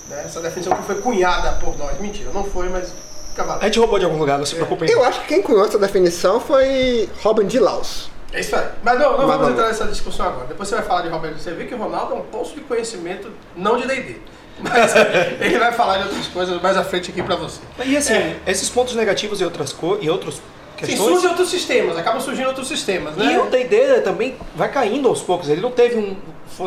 Né? 0.09 0.23
Essa 0.25 0.41
definição 0.41 0.75
que 0.75 0.83
foi 0.83 1.01
cunhada 1.01 1.53
por 1.63 1.77
nós. 1.77 1.97
Mentira, 1.99 2.31
não 2.33 2.43
foi, 2.43 2.67
mas 2.67 2.91
fica 3.29 3.43
A 3.53 3.65
gente 3.65 3.79
roubou 3.79 3.99
de 3.99 4.03
algum 4.03 4.17
lugar, 4.17 4.37
não 4.37 4.45
se 4.45 4.55
preocupem. 4.55 4.89
Eu 4.89 5.01
acho 5.03 5.21
que 5.21 5.27
quem 5.27 5.41
cunhou 5.41 5.65
essa 5.65 5.79
definição 5.79 6.41
foi 6.41 7.09
Robin 7.23 7.45
de 7.45 7.57
Laus. 7.57 8.10
É 8.33 8.39
isso 8.39 8.55
aí. 8.55 8.65
Mas 8.83 8.97
não, 8.99 9.11
não 9.11 9.17
Mas 9.19 9.27
vamos 9.27 9.37
vamos. 9.41 9.51
entrar 9.53 9.67
nessa 9.67 9.85
discussão 9.87 10.25
agora. 10.27 10.47
Depois 10.47 10.67
você 10.69 10.75
vai 10.75 10.83
falar 10.85 11.01
de 11.01 11.09
Roberto. 11.09 11.37
Você 11.37 11.51
vê 11.51 11.65
que 11.65 11.73
o 11.73 11.77
Ronaldo 11.77 12.13
é 12.13 12.17
um 12.17 12.21
poço 12.21 12.55
de 12.55 12.61
conhecimento, 12.61 13.29
não 13.55 13.77
de 13.77 13.85
D&D. 13.87 14.15
Mas 14.61 14.93
ele 15.39 15.57
vai 15.57 15.71
falar 15.71 15.97
de 15.97 16.03
outras 16.03 16.27
coisas 16.27 16.61
mais 16.61 16.77
à 16.77 16.83
frente 16.83 17.09
aqui 17.11 17.21
para 17.23 17.35
você. 17.35 17.59
E 17.83 17.97
assim, 17.97 18.13
É. 18.13 18.37
esses 18.47 18.69
pontos 18.69 18.95
negativos 18.95 19.41
e 19.41 19.43
outras 19.43 19.73
co 19.73 19.97
e 19.99 20.09
outros 20.09 20.35
Sim, 20.35 20.41
questões. 20.77 20.99
surgem 21.09 21.29
outros 21.29 21.49
sistemas, 21.49 21.97
acabam 21.97 22.21
surgindo 22.21 22.47
outros 22.47 22.67
sistemas, 22.67 23.15
né? 23.15 23.33
E 23.33 23.37
o 23.39 23.49
D&D 23.49 24.01
também 24.01 24.35
vai 24.55 24.69
caindo 24.71 25.07
aos 25.07 25.21
poucos. 25.21 25.49
Ele 25.49 25.61
não 25.61 25.71
teve 25.71 25.95
um, 25.97 26.15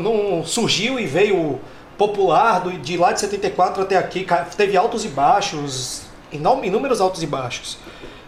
não 0.01 0.45
surgiu 0.45 0.99
e 0.99 1.07
veio 1.07 1.61
popular 1.97 2.61
do- 2.61 2.73
de 2.73 2.97
lá 2.97 3.13
de 3.13 3.21
74 3.21 3.83
até 3.83 3.97
aqui. 3.97 4.27
Teve 4.57 4.77
altos 4.77 5.05
e 5.05 5.09
baixos, 5.09 6.03
inú- 6.33 6.65
inúmeros 6.65 7.01
altos 7.01 7.23
e 7.23 7.27
baixos. 7.27 7.79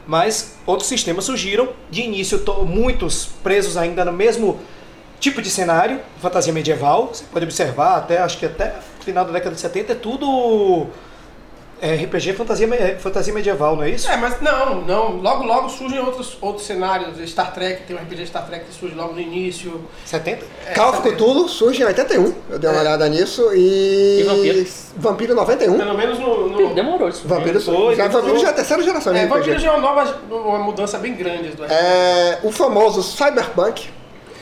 Mas 0.07 0.57
outros 0.65 0.89
sistemas 0.89 1.25
surgiram. 1.25 1.69
De 1.91 2.03
início, 2.03 2.39
to- 2.39 2.65
muitos 2.65 3.27
presos 3.43 3.77
ainda 3.77 4.05
no 4.05 4.13
mesmo 4.13 4.59
tipo 5.19 5.43
de 5.43 5.51
cenário, 5.51 6.01
fantasia 6.21 6.53
medieval. 6.53 7.09
Você 7.13 7.25
pode 7.33 7.45
observar 7.45 7.97
até, 7.97 8.19
acho 8.19 8.39
que 8.39 8.47
até 8.47 8.75
final 9.01 9.25
da 9.25 9.33
década 9.33 9.55
de 9.55 9.61
70 9.61 9.93
é 9.93 9.97
tudo 9.97 10.87
É 11.81 11.95
RPG 11.95 12.33
fantasia, 12.33 12.67
é 12.75 12.95
fantasia 12.95 13.35
medieval, 13.35 13.77
não 13.77 13.83
é 13.83 13.91
isso? 13.91 14.09
É, 14.11 14.17
mas 14.17 14.41
não, 14.41 14.81
não. 14.83 15.17
Logo, 15.17 15.45
logo 15.45 15.69
surgem 15.69 15.99
outros, 16.01 16.39
outros 16.41 16.67
cenários. 16.67 17.19
Star 17.31 17.53
Trek, 17.53 17.83
tem 17.83 17.95
um 17.95 17.99
RPG 17.99 18.27
Star 18.27 18.47
Trek 18.47 18.65
que 18.65 18.75
surge 18.75 18.95
logo 18.95 19.13
no 19.13 19.21
início. 19.21 19.85
70? 20.07 20.45
É, 20.67 20.73
Call 20.73 20.91
of? 20.91 21.03
Cthulhu 21.03 21.49
surge 21.49 21.83
em 21.83 21.85
81, 21.85 22.35
eu 22.51 22.59
dei 22.59 22.71
uma 22.71 22.81
olhada 22.81 23.07
nisso, 23.09 23.51
e... 23.55 24.21
E 24.21 24.25
Vampiro? 24.25 24.67
Vampiro 24.97 25.35
91. 25.35 25.77
Pelo 25.77 25.95
menos 25.95 26.19
no. 26.19 26.49
no... 26.49 26.75
Demorou 26.75 27.09
isso. 27.11 27.29
Vampiro, 27.29 27.61
Foi, 27.61 27.95
já, 27.95 28.07
demorou. 28.07 28.23
Vampiro 28.23 28.41
já 28.41 28.47
é 28.47 28.51
a 28.51 28.55
terceira 28.55 28.83
geração 28.83 29.15
É. 29.15 29.27
Vampiro 29.27 29.59
já 29.59 29.69
é 29.69 29.71
uma 29.73 29.81
nova 29.81 30.19
uma 30.31 30.59
mudança 30.59 30.99
bem 30.99 31.15
grande 31.15 31.51
do 31.51 31.63
RPG. 31.63 31.75
É, 31.75 32.39
o 32.43 32.51
famoso 32.51 33.03
Cyberpunk 33.03 33.91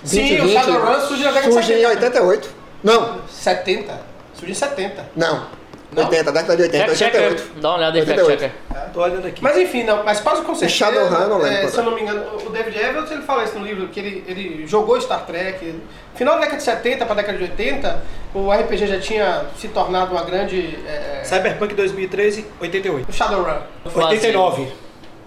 Sim, 0.04 0.40
o 0.40 0.48
Shadowrun 0.48 1.00
surge 1.00 1.24
na 1.24 1.32
década 1.32 1.48
de 1.48 1.54
surge 1.54 1.72
em 1.72 1.76
70. 1.78 1.88
88. 1.88 2.50
Não, 2.84 3.18
70. 3.28 4.00
Surge 4.34 4.52
em 4.52 4.54
70. 4.54 5.10
não. 5.16 5.63
Não? 5.94 6.04
80, 6.04 6.32
década 6.32 6.56
de 6.56 6.62
80, 6.62 6.84
Fact 6.84 6.98
checker. 6.98 7.22
88. 7.22 7.60
Dá 7.60 7.68
uma 7.68 7.76
olhada 7.78 7.98
aí, 7.98 8.06
fact 8.06 8.20
88. 8.20 8.40
checker. 8.40 8.92
Tô 8.92 9.02
olhando 9.02 9.26
aqui. 9.26 9.42
Mas 9.42 9.58
enfim, 9.58 9.82
não, 9.82 10.04
mas 10.04 10.20
quase 10.20 10.42
com 10.42 10.54
certeza. 10.54 10.78
Shadowrun 10.78 11.28
não 11.28 11.38
lembro 11.38 11.66
é, 11.66 11.68
se 11.68 11.78
eu 11.78 11.84
não 11.84 11.94
me 11.94 12.02
engano, 12.02 12.24
o 12.46 12.50
David 12.50 12.78
Evans 12.78 13.10
ele 13.10 13.22
fala 13.22 13.44
isso 13.44 13.58
no 13.58 13.64
livro, 13.64 13.88
que 13.88 13.98
ele, 13.98 14.24
ele 14.28 14.66
jogou 14.66 15.00
Star 15.00 15.26
Trek. 15.26 15.74
Final 16.14 16.34
da 16.34 16.40
década 16.42 16.58
de 16.58 16.62
70 16.62 17.06
para 17.06 17.14
década 17.16 17.38
de 17.38 17.44
80, 17.44 18.02
o 18.34 18.52
RPG 18.52 18.86
já 18.86 19.00
tinha 19.00 19.46
se 19.58 19.68
tornado 19.68 20.12
uma 20.12 20.22
grande. 20.22 20.78
É, 20.86 21.22
Cyberpunk 21.24 21.74
2013, 21.74 22.46
88. 22.60 23.08
o 23.08 23.12
Shadowrun. 23.12 23.58
Quase. 23.92 24.14
89. 24.14 24.72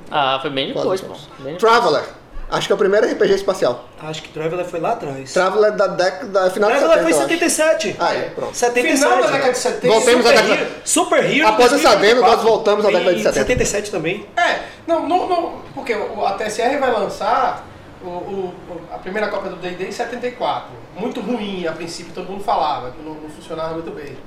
Ah, 0.09 0.39
foi 0.41 0.49
bem 0.49 0.67
depois, 0.73 1.01
pô. 1.01 1.13
Traveler. 1.59 2.03
Acho 2.49 2.67
que 2.67 2.71
é 2.71 2.75
o 2.75 2.77
primeiro 2.77 3.05
RPG 3.05 3.33
espacial. 3.33 3.85
Acho 4.01 4.21
que 4.23 4.29
Traveler 4.29 4.65
foi 4.65 4.79
lá 4.79 4.93
atrás. 4.93 5.33
Traveler 5.33 5.73
da 5.73 5.87
década, 5.87 6.49
final 6.51 6.71
de 6.71 6.77
Traveler 6.77 6.97
70, 6.97 7.01
foi 7.03 7.11
em 7.11 7.13
eu 7.13 7.17
acho. 7.17 7.27
77. 7.29 7.95
Ah, 7.99 8.13
é, 8.15 8.29
pronto. 8.29 8.55
77. 8.55 8.97
Final 9.03 9.21
da 9.21 9.31
década 9.31 9.51
de 9.51 9.57
70. 9.57 9.87
Voltemos 9.93 10.25
à 10.25 10.29
Super 10.29 10.41
década- 10.43 10.61
Hero. 10.61 10.71
Super 10.85 11.25
Hero. 11.25 11.47
Após 11.47 11.73
essa 11.73 11.89
2024. 11.89 11.99
venda, 12.15 12.21
nós 12.35 12.41
voltamos 12.43 12.85
à 12.85 12.87
década 12.87 13.13
de 13.13 13.19
Em 13.19 13.23
70. 13.23 13.39
77 13.39 13.91
também. 13.91 14.25
É, 14.37 14.59
não, 14.87 15.07
não, 15.07 15.27
não 15.27 15.61
porque 15.75 15.93
a 15.93 16.31
TSR 16.33 16.77
vai 16.77 16.91
lançar 16.91 17.65
o, 18.01 18.07
o- 18.07 18.53
o- 18.69 18.81
a 18.93 18.97
primeira 18.97 19.27
cópia 19.27 19.49
do 19.49 19.57
D&D 19.57 19.85
em 19.85 19.91
74. 19.91 20.69
Muito 20.97 21.19
ruim, 21.19 21.67
a 21.67 21.73
princípio 21.73 22.13
todo 22.13 22.29
mundo 22.31 22.43
falava, 22.43 22.91
que 22.91 23.01
não, 23.03 23.13
não 23.15 23.29
funcionava 23.29 23.73
muito 23.73 23.91
bem. 23.91 24.17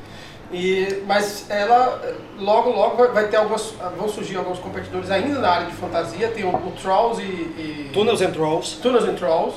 E, 0.52 1.02
mas 1.06 1.46
ela, 1.48 2.02
logo, 2.38 2.70
logo 2.70 2.96
vai- 2.96 3.08
vai 3.12 3.28
ter 3.28 3.36
algumas, 3.36 3.72
vão 3.96 4.08
surgir 4.08 4.36
alguns 4.36 4.58
competidores 4.58 5.10
ainda 5.10 5.38
na 5.38 5.48
área 5.48 5.66
de 5.66 5.72
fantasia, 5.76 6.28
tem 6.28 6.44
o, 6.44 6.48
o 6.48 6.72
Trolls 6.82 7.22
e... 7.22 7.24
e 7.24 7.90
Tunnels 7.92 8.20
and 8.20 8.32
Trolls. 8.32 8.76
Tunnels 8.82 9.04
and 9.04 9.14
Trolls, 9.14 9.56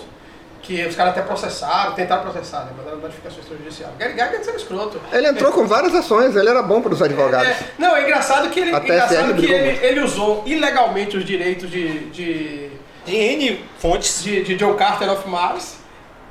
que 0.61 0.85
os 0.85 0.95
caras 0.95 1.13
até 1.13 1.23
processaram, 1.23 1.93
tentaram 1.93 2.21
processar, 2.21 2.65
né, 2.65 2.71
mandaram 2.77 2.97
notificação 2.99 3.39
extrajudicial. 3.39 3.91
Gary 3.97 4.13
Gygax 4.13 4.47
era 4.47 4.55
escroto. 4.57 5.01
Ele 5.11 5.27
entrou 5.27 5.51
com 5.51 5.65
várias 5.65 5.95
ações, 5.95 6.35
ele 6.35 6.47
era 6.47 6.61
bom 6.61 6.79
para 6.81 6.93
os 6.93 7.01
advogados. 7.01 7.47
É, 7.49 7.57
não, 7.79 7.95
é 7.95 8.03
engraçado 8.03 8.49
que 8.51 8.59
ele, 8.59 8.69
A 8.73 8.79
TSR 8.79 8.93
engraçado 8.93 9.33
que 9.35 9.45
ele, 9.51 9.85
ele 9.85 9.99
usou 10.01 10.43
ilegalmente 10.45 11.17
os 11.17 11.25
direitos 11.25 11.69
de, 11.71 11.99
de, 12.11 12.69
De 13.05 13.15
N 13.15 13.65
fontes. 13.79 14.23
de, 14.23 14.43
de 14.43 14.55
John 14.55 14.75
Carter 14.75 15.11
of 15.11 15.27
Mars 15.27 15.77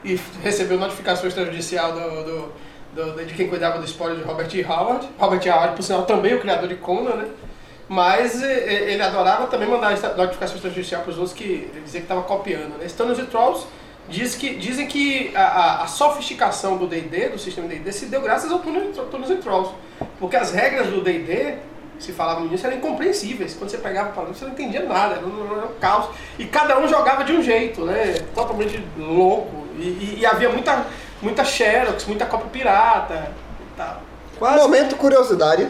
e 0.04 0.18
recebeu 0.42 0.78
notificação 0.78 1.26
extrajudicial 1.28 1.92
do, 1.92 2.24
do, 2.24 2.52
do- 2.94 3.24
de 3.24 3.34
quem 3.34 3.48
cuidava 3.48 3.78
do 3.78 3.84
spoiler 3.84 4.18
de 4.18 4.24
Robert 4.24 4.48
E. 4.54 4.64
Howard. 4.64 5.08
Robert 5.18 5.40
E. 5.44 5.50
Howard, 5.50 5.76
por 5.76 5.82
sinal, 5.82 6.02
também 6.04 6.34
o 6.34 6.40
criador 6.40 6.68
de 6.68 6.76
Conan, 6.76 7.14
né? 7.16 7.28
Mas 7.88 8.42
ele 8.42 9.02
adorava 9.02 9.46
também 9.48 9.68
mandar 9.68 9.92
essa 9.92 10.14
notificação 10.14 10.56
extrajudicial 10.56 11.02
para 11.02 11.10
os 11.10 11.18
outros 11.18 11.34
que 11.36 11.70
dizia 11.84 12.00
que 12.00 12.04
estava 12.06 12.22
copiando. 12.22 12.78
Né? 12.78 12.88
Stones 12.88 13.18
e 13.18 13.24
Trolls 13.24 13.66
diz 14.08 14.34
que, 14.34 14.54
dizem 14.54 14.86
que 14.86 15.30
a, 15.34 15.42
a- 15.42 15.82
a 15.82 15.86
sofisticação 15.86 16.76
do 16.78 16.86
D&D, 16.86 17.28
do 17.30 17.38
sistema 17.38 17.68
D&D, 17.68 17.92
se 17.92 18.06
deu 18.06 18.22
graças 18.22 18.50
ao 18.50 18.60
Tunnels 18.60 19.30
and 19.30 19.36
Trolls. 19.42 19.72
Porque 20.18 20.36
as 20.36 20.52
regras 20.52 20.86
do 20.86 21.02
D&D, 21.02 21.56
se 21.98 22.12
falava 22.12 22.40
no 22.40 22.46
início, 22.46 22.66
eram 22.66 22.78
incompreensíveis. 22.78 23.54
Quando 23.54 23.70
você 23.70 23.78
pegava 23.78 24.10
para 24.10 24.24
você 24.24 24.44
não 24.44 24.52
entendia 24.52 24.82
nada, 24.84 25.16
era 25.16 25.26
um, 25.26 25.56
era 25.56 25.66
um 25.66 25.74
caos. 25.78 26.06
E 26.38 26.46
cada 26.46 26.78
um 26.78 26.88
jogava 26.88 27.24
de 27.24 27.32
um 27.32 27.42
jeito, 27.42 27.84
né? 27.84 28.14
Totalmente 28.34 28.82
louco. 28.98 29.66
E, 29.76 29.82
e- 29.82 30.16
e 30.20 30.26
havia 30.26 30.48
muita, 30.48 30.86
muita 31.22 31.44
Xerox, 31.44 32.04
muita 32.04 32.26
cópia 32.26 32.48
pirata 32.50 33.30
e 33.60 33.76
tal. 33.76 34.02
Quase. 34.38 34.58
Momento 34.58 34.96
curiosidade. 34.96 35.68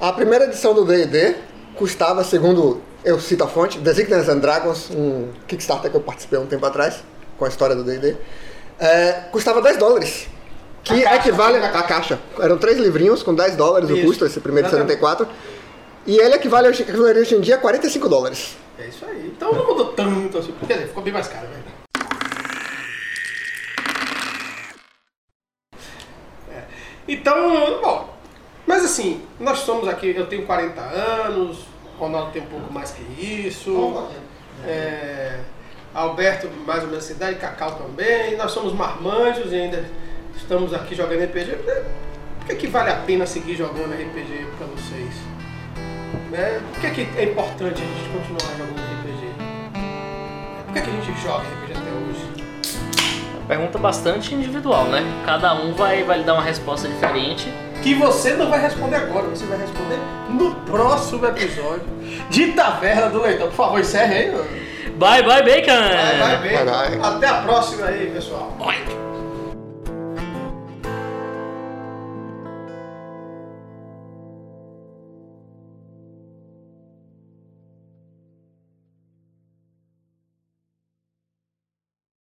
A 0.00 0.12
primeira 0.12 0.44
edição 0.44 0.74
do 0.74 0.84
D&D 0.84 1.36
custava, 1.76 2.22
segundo 2.24 2.82
eu 3.04 3.18
cito 3.20 3.44
a 3.44 3.48
fonte, 3.48 3.78
Designers 3.78 4.28
and 4.28 4.38
Dragons, 4.38 4.90
um 4.90 5.28
Kickstarter 5.46 5.90
que 5.90 5.96
eu 5.96 6.00
participei 6.00 6.38
há 6.38 6.42
um 6.42 6.46
tempo 6.46 6.66
atrás, 6.66 7.02
com 7.38 7.44
a 7.44 7.48
história 7.48 7.74
do 7.74 7.84
D&D, 7.84 8.16
é, 8.78 9.12
custava 9.32 9.62
10 9.62 9.76
dólares. 9.76 10.28
Que 10.84 11.04
A 11.04 11.10
caixa, 11.10 11.16
equivale 11.28 11.58
a 11.58 11.68
à 11.70 11.82
caixa. 11.82 12.18
Eram 12.40 12.56
três 12.56 12.78
livrinhos 12.78 13.22
com 13.22 13.34
10 13.34 13.56
dólares 13.56 13.90
o 13.90 13.96
Isso. 13.96 14.06
custo, 14.06 14.26
esse 14.26 14.40
primeiro 14.40 14.68
de 14.68 14.74
Exatamente. 14.74 14.98
74. 14.98 15.28
E 16.06 16.16
ele 16.16 16.34
equivale 16.34 16.68
hoje, 16.68 16.86
hoje 16.90 17.34
em 17.34 17.40
dia 17.40 17.56
a 17.56 17.58
45 17.58 18.08
dólares. 18.08 18.56
É 18.78 18.86
isso 18.86 19.04
aí. 19.04 19.32
Então 19.36 19.52
não 19.52 19.66
mudou 19.66 19.92
tanto 19.92 20.38
assim. 20.38 20.54
Quer 20.66 20.74
dizer, 20.74 20.86
ficou 20.86 21.02
bem 21.02 21.12
mais 21.12 21.28
caro, 21.28 21.46
né? 21.48 21.62
É. 26.50 26.62
Então, 27.08 27.80
bom. 27.80 28.18
Mas 28.66 28.84
assim, 28.84 29.22
nós 29.40 29.60
somos 29.60 29.88
aqui, 29.88 30.14
eu 30.14 30.26
tenho 30.26 30.44
40 30.44 30.78
anos, 30.78 31.64
Ronaldo 31.98 32.32
tem 32.32 32.42
um 32.42 32.46
pouco 32.46 32.70
mais 32.70 32.90
que 32.90 33.02
isso. 33.02 34.06
É, 34.64 35.40
Alberto 35.94 36.48
mais 36.66 36.82
ou 36.82 36.90
menos 36.90 37.04
essa 37.04 37.14
idade, 37.14 37.38
Cacau 37.38 37.72
também. 37.72 38.36
Nós 38.36 38.52
somos 38.52 38.74
marmanjos 38.74 39.50
e 39.52 39.56
ainda 39.56 39.88
estamos 40.36 40.74
aqui 40.74 40.94
jogando 40.94 41.24
RPG. 41.24 41.56
Por 41.56 42.46
que, 42.46 42.56
que 42.56 42.66
vale 42.66 42.90
a 42.90 42.96
pena 42.96 43.26
seguir 43.26 43.56
jogando 43.56 43.92
RPG 43.92 44.46
para 44.58 44.66
vocês? 44.66 45.14
Né? 46.30 46.60
Por 46.72 46.80
que, 46.80 46.90
que 46.90 47.18
é 47.18 47.24
importante 47.24 47.82
a 47.82 47.84
gente 47.84 48.10
continuar 48.10 48.56
jogando 48.56 48.80
RPG? 49.00 49.28
Por 50.66 50.74
que, 50.74 50.80
que 50.82 50.90
a 50.90 50.92
gente 50.92 51.20
joga 51.22 51.44
RPG 51.44 51.72
até 51.72 51.90
hoje? 51.90 52.47
Pergunta 53.48 53.78
bastante 53.78 54.34
individual, 54.34 54.84
né? 54.84 55.02
Cada 55.24 55.54
um 55.54 55.72
vai, 55.72 56.04
vai 56.04 56.18
lhe 56.18 56.24
dar 56.24 56.34
uma 56.34 56.42
resposta 56.42 56.86
diferente. 56.86 57.50
Que 57.82 57.94
você 57.94 58.34
não 58.34 58.50
vai 58.50 58.60
responder 58.60 58.96
agora, 58.96 59.26
você 59.28 59.46
vai 59.46 59.58
responder 59.58 59.98
no 60.28 60.54
próximo 60.66 61.26
episódio 61.26 61.86
de 62.28 62.52
Taverna 62.52 63.08
do 63.08 63.22
Leitão. 63.22 63.46
Por 63.48 63.54
favor, 63.54 63.80
encerre 63.80 64.14
aí. 64.14 64.30
meu. 64.30 64.44
Bye, 64.98 65.22
bye, 65.22 65.42
Bacon! 65.42 66.42
Bem. 66.42 66.56
Vai, 66.56 66.64
vai. 66.64 67.00
Até 67.00 67.28
a 67.28 67.34
próxima 67.42 67.86
aí, 67.86 68.10
pessoal. 68.12 68.54
Boing. 68.58 69.07